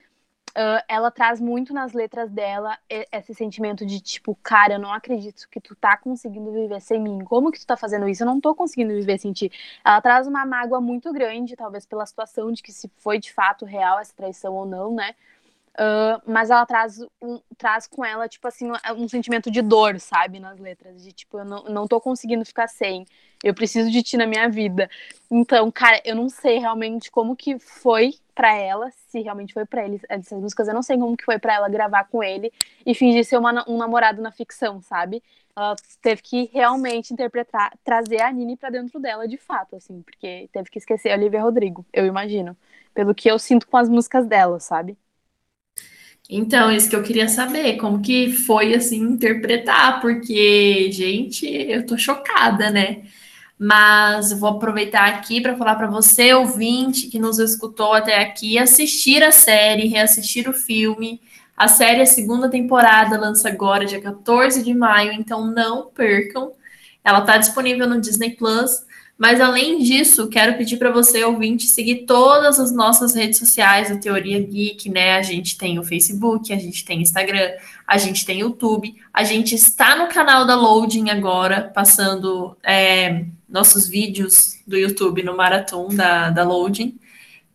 [0.56, 5.46] Uh, ela traz muito nas letras dela esse sentimento de tipo, cara, eu não acredito
[5.50, 7.22] que tu tá conseguindo viver sem mim.
[7.24, 8.22] Como que tu tá fazendo isso?
[8.22, 9.52] Eu não tô conseguindo viver sem ti.
[9.84, 13.66] Ela traz uma mágoa muito grande, talvez pela situação de que se foi de fato
[13.66, 15.14] real essa traição ou não, né?
[15.76, 20.40] Uh, mas ela traz, um, traz com ela, tipo assim, um sentimento de dor, sabe,
[20.40, 21.04] nas letras.
[21.04, 23.04] De tipo, eu não, não tô conseguindo ficar sem.
[23.44, 24.88] Eu preciso de ti na minha vida.
[25.30, 29.84] Então, cara, eu não sei realmente como que foi para ela, se realmente foi para
[29.84, 32.52] ele essas músicas, eu não sei como que foi para ela gravar com ele
[32.84, 35.22] e fingir ser uma, um namorado na ficção, sabe?
[35.54, 40.48] Ela teve que realmente interpretar, trazer a Nini para dentro dela de fato, assim, porque
[40.52, 42.56] teve que esquecer a Olivia Rodrigo, eu imagino,
[42.94, 44.98] pelo que eu sinto com as músicas dela, sabe?
[46.28, 51.96] Então, isso que eu queria saber, como que foi assim interpretar, porque, gente, eu tô
[51.96, 53.02] chocada, né?
[53.58, 59.22] mas vou aproveitar aqui para falar para você, ouvinte, que nos escutou até aqui, assistir
[59.22, 61.20] a série, reassistir o filme.
[61.56, 66.52] A série, a segunda temporada, lança agora, dia 14 de maio, então não percam.
[67.02, 68.84] Ela está disponível no Disney Plus,
[69.18, 73.98] Mas além disso, quero pedir para você, ouvinte, seguir todas as nossas redes sociais do
[73.98, 75.16] Teoria Geek, né?
[75.16, 77.50] A gente tem o Facebook, a gente tem Instagram,
[77.86, 83.88] a gente tem YouTube, a gente está no canal da Loading agora, passando é, nossos
[83.88, 86.98] vídeos do YouTube no Marathon da, da Loading.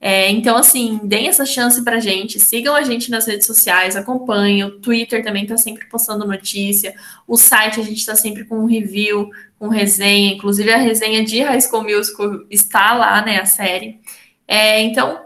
[0.03, 4.63] É, então, assim, deem essa chance pra gente, sigam a gente nas redes sociais, acompanhem,
[4.63, 6.95] o Twitter também tá sempre postando notícia,
[7.27, 9.29] o site a gente tá sempre com um review,
[9.61, 13.99] com resenha, inclusive a resenha de High School Musical está lá, né, a série.
[14.47, 15.21] É, então,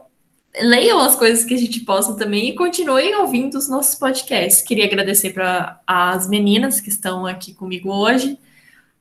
[0.60, 4.62] leiam as coisas que a gente posta também e continuem ouvindo os nossos podcasts.
[4.62, 8.38] Queria agradecer para as meninas que estão aqui comigo hoje,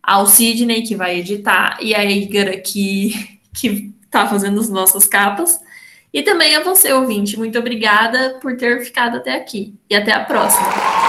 [0.00, 5.58] ao Sidney, que vai editar, e a Igara, que, que tá fazendo as nossas capas.
[6.12, 7.36] E também a você, ouvinte.
[7.36, 9.74] Muito obrigada por ter ficado até aqui.
[9.90, 11.03] E até a próxima.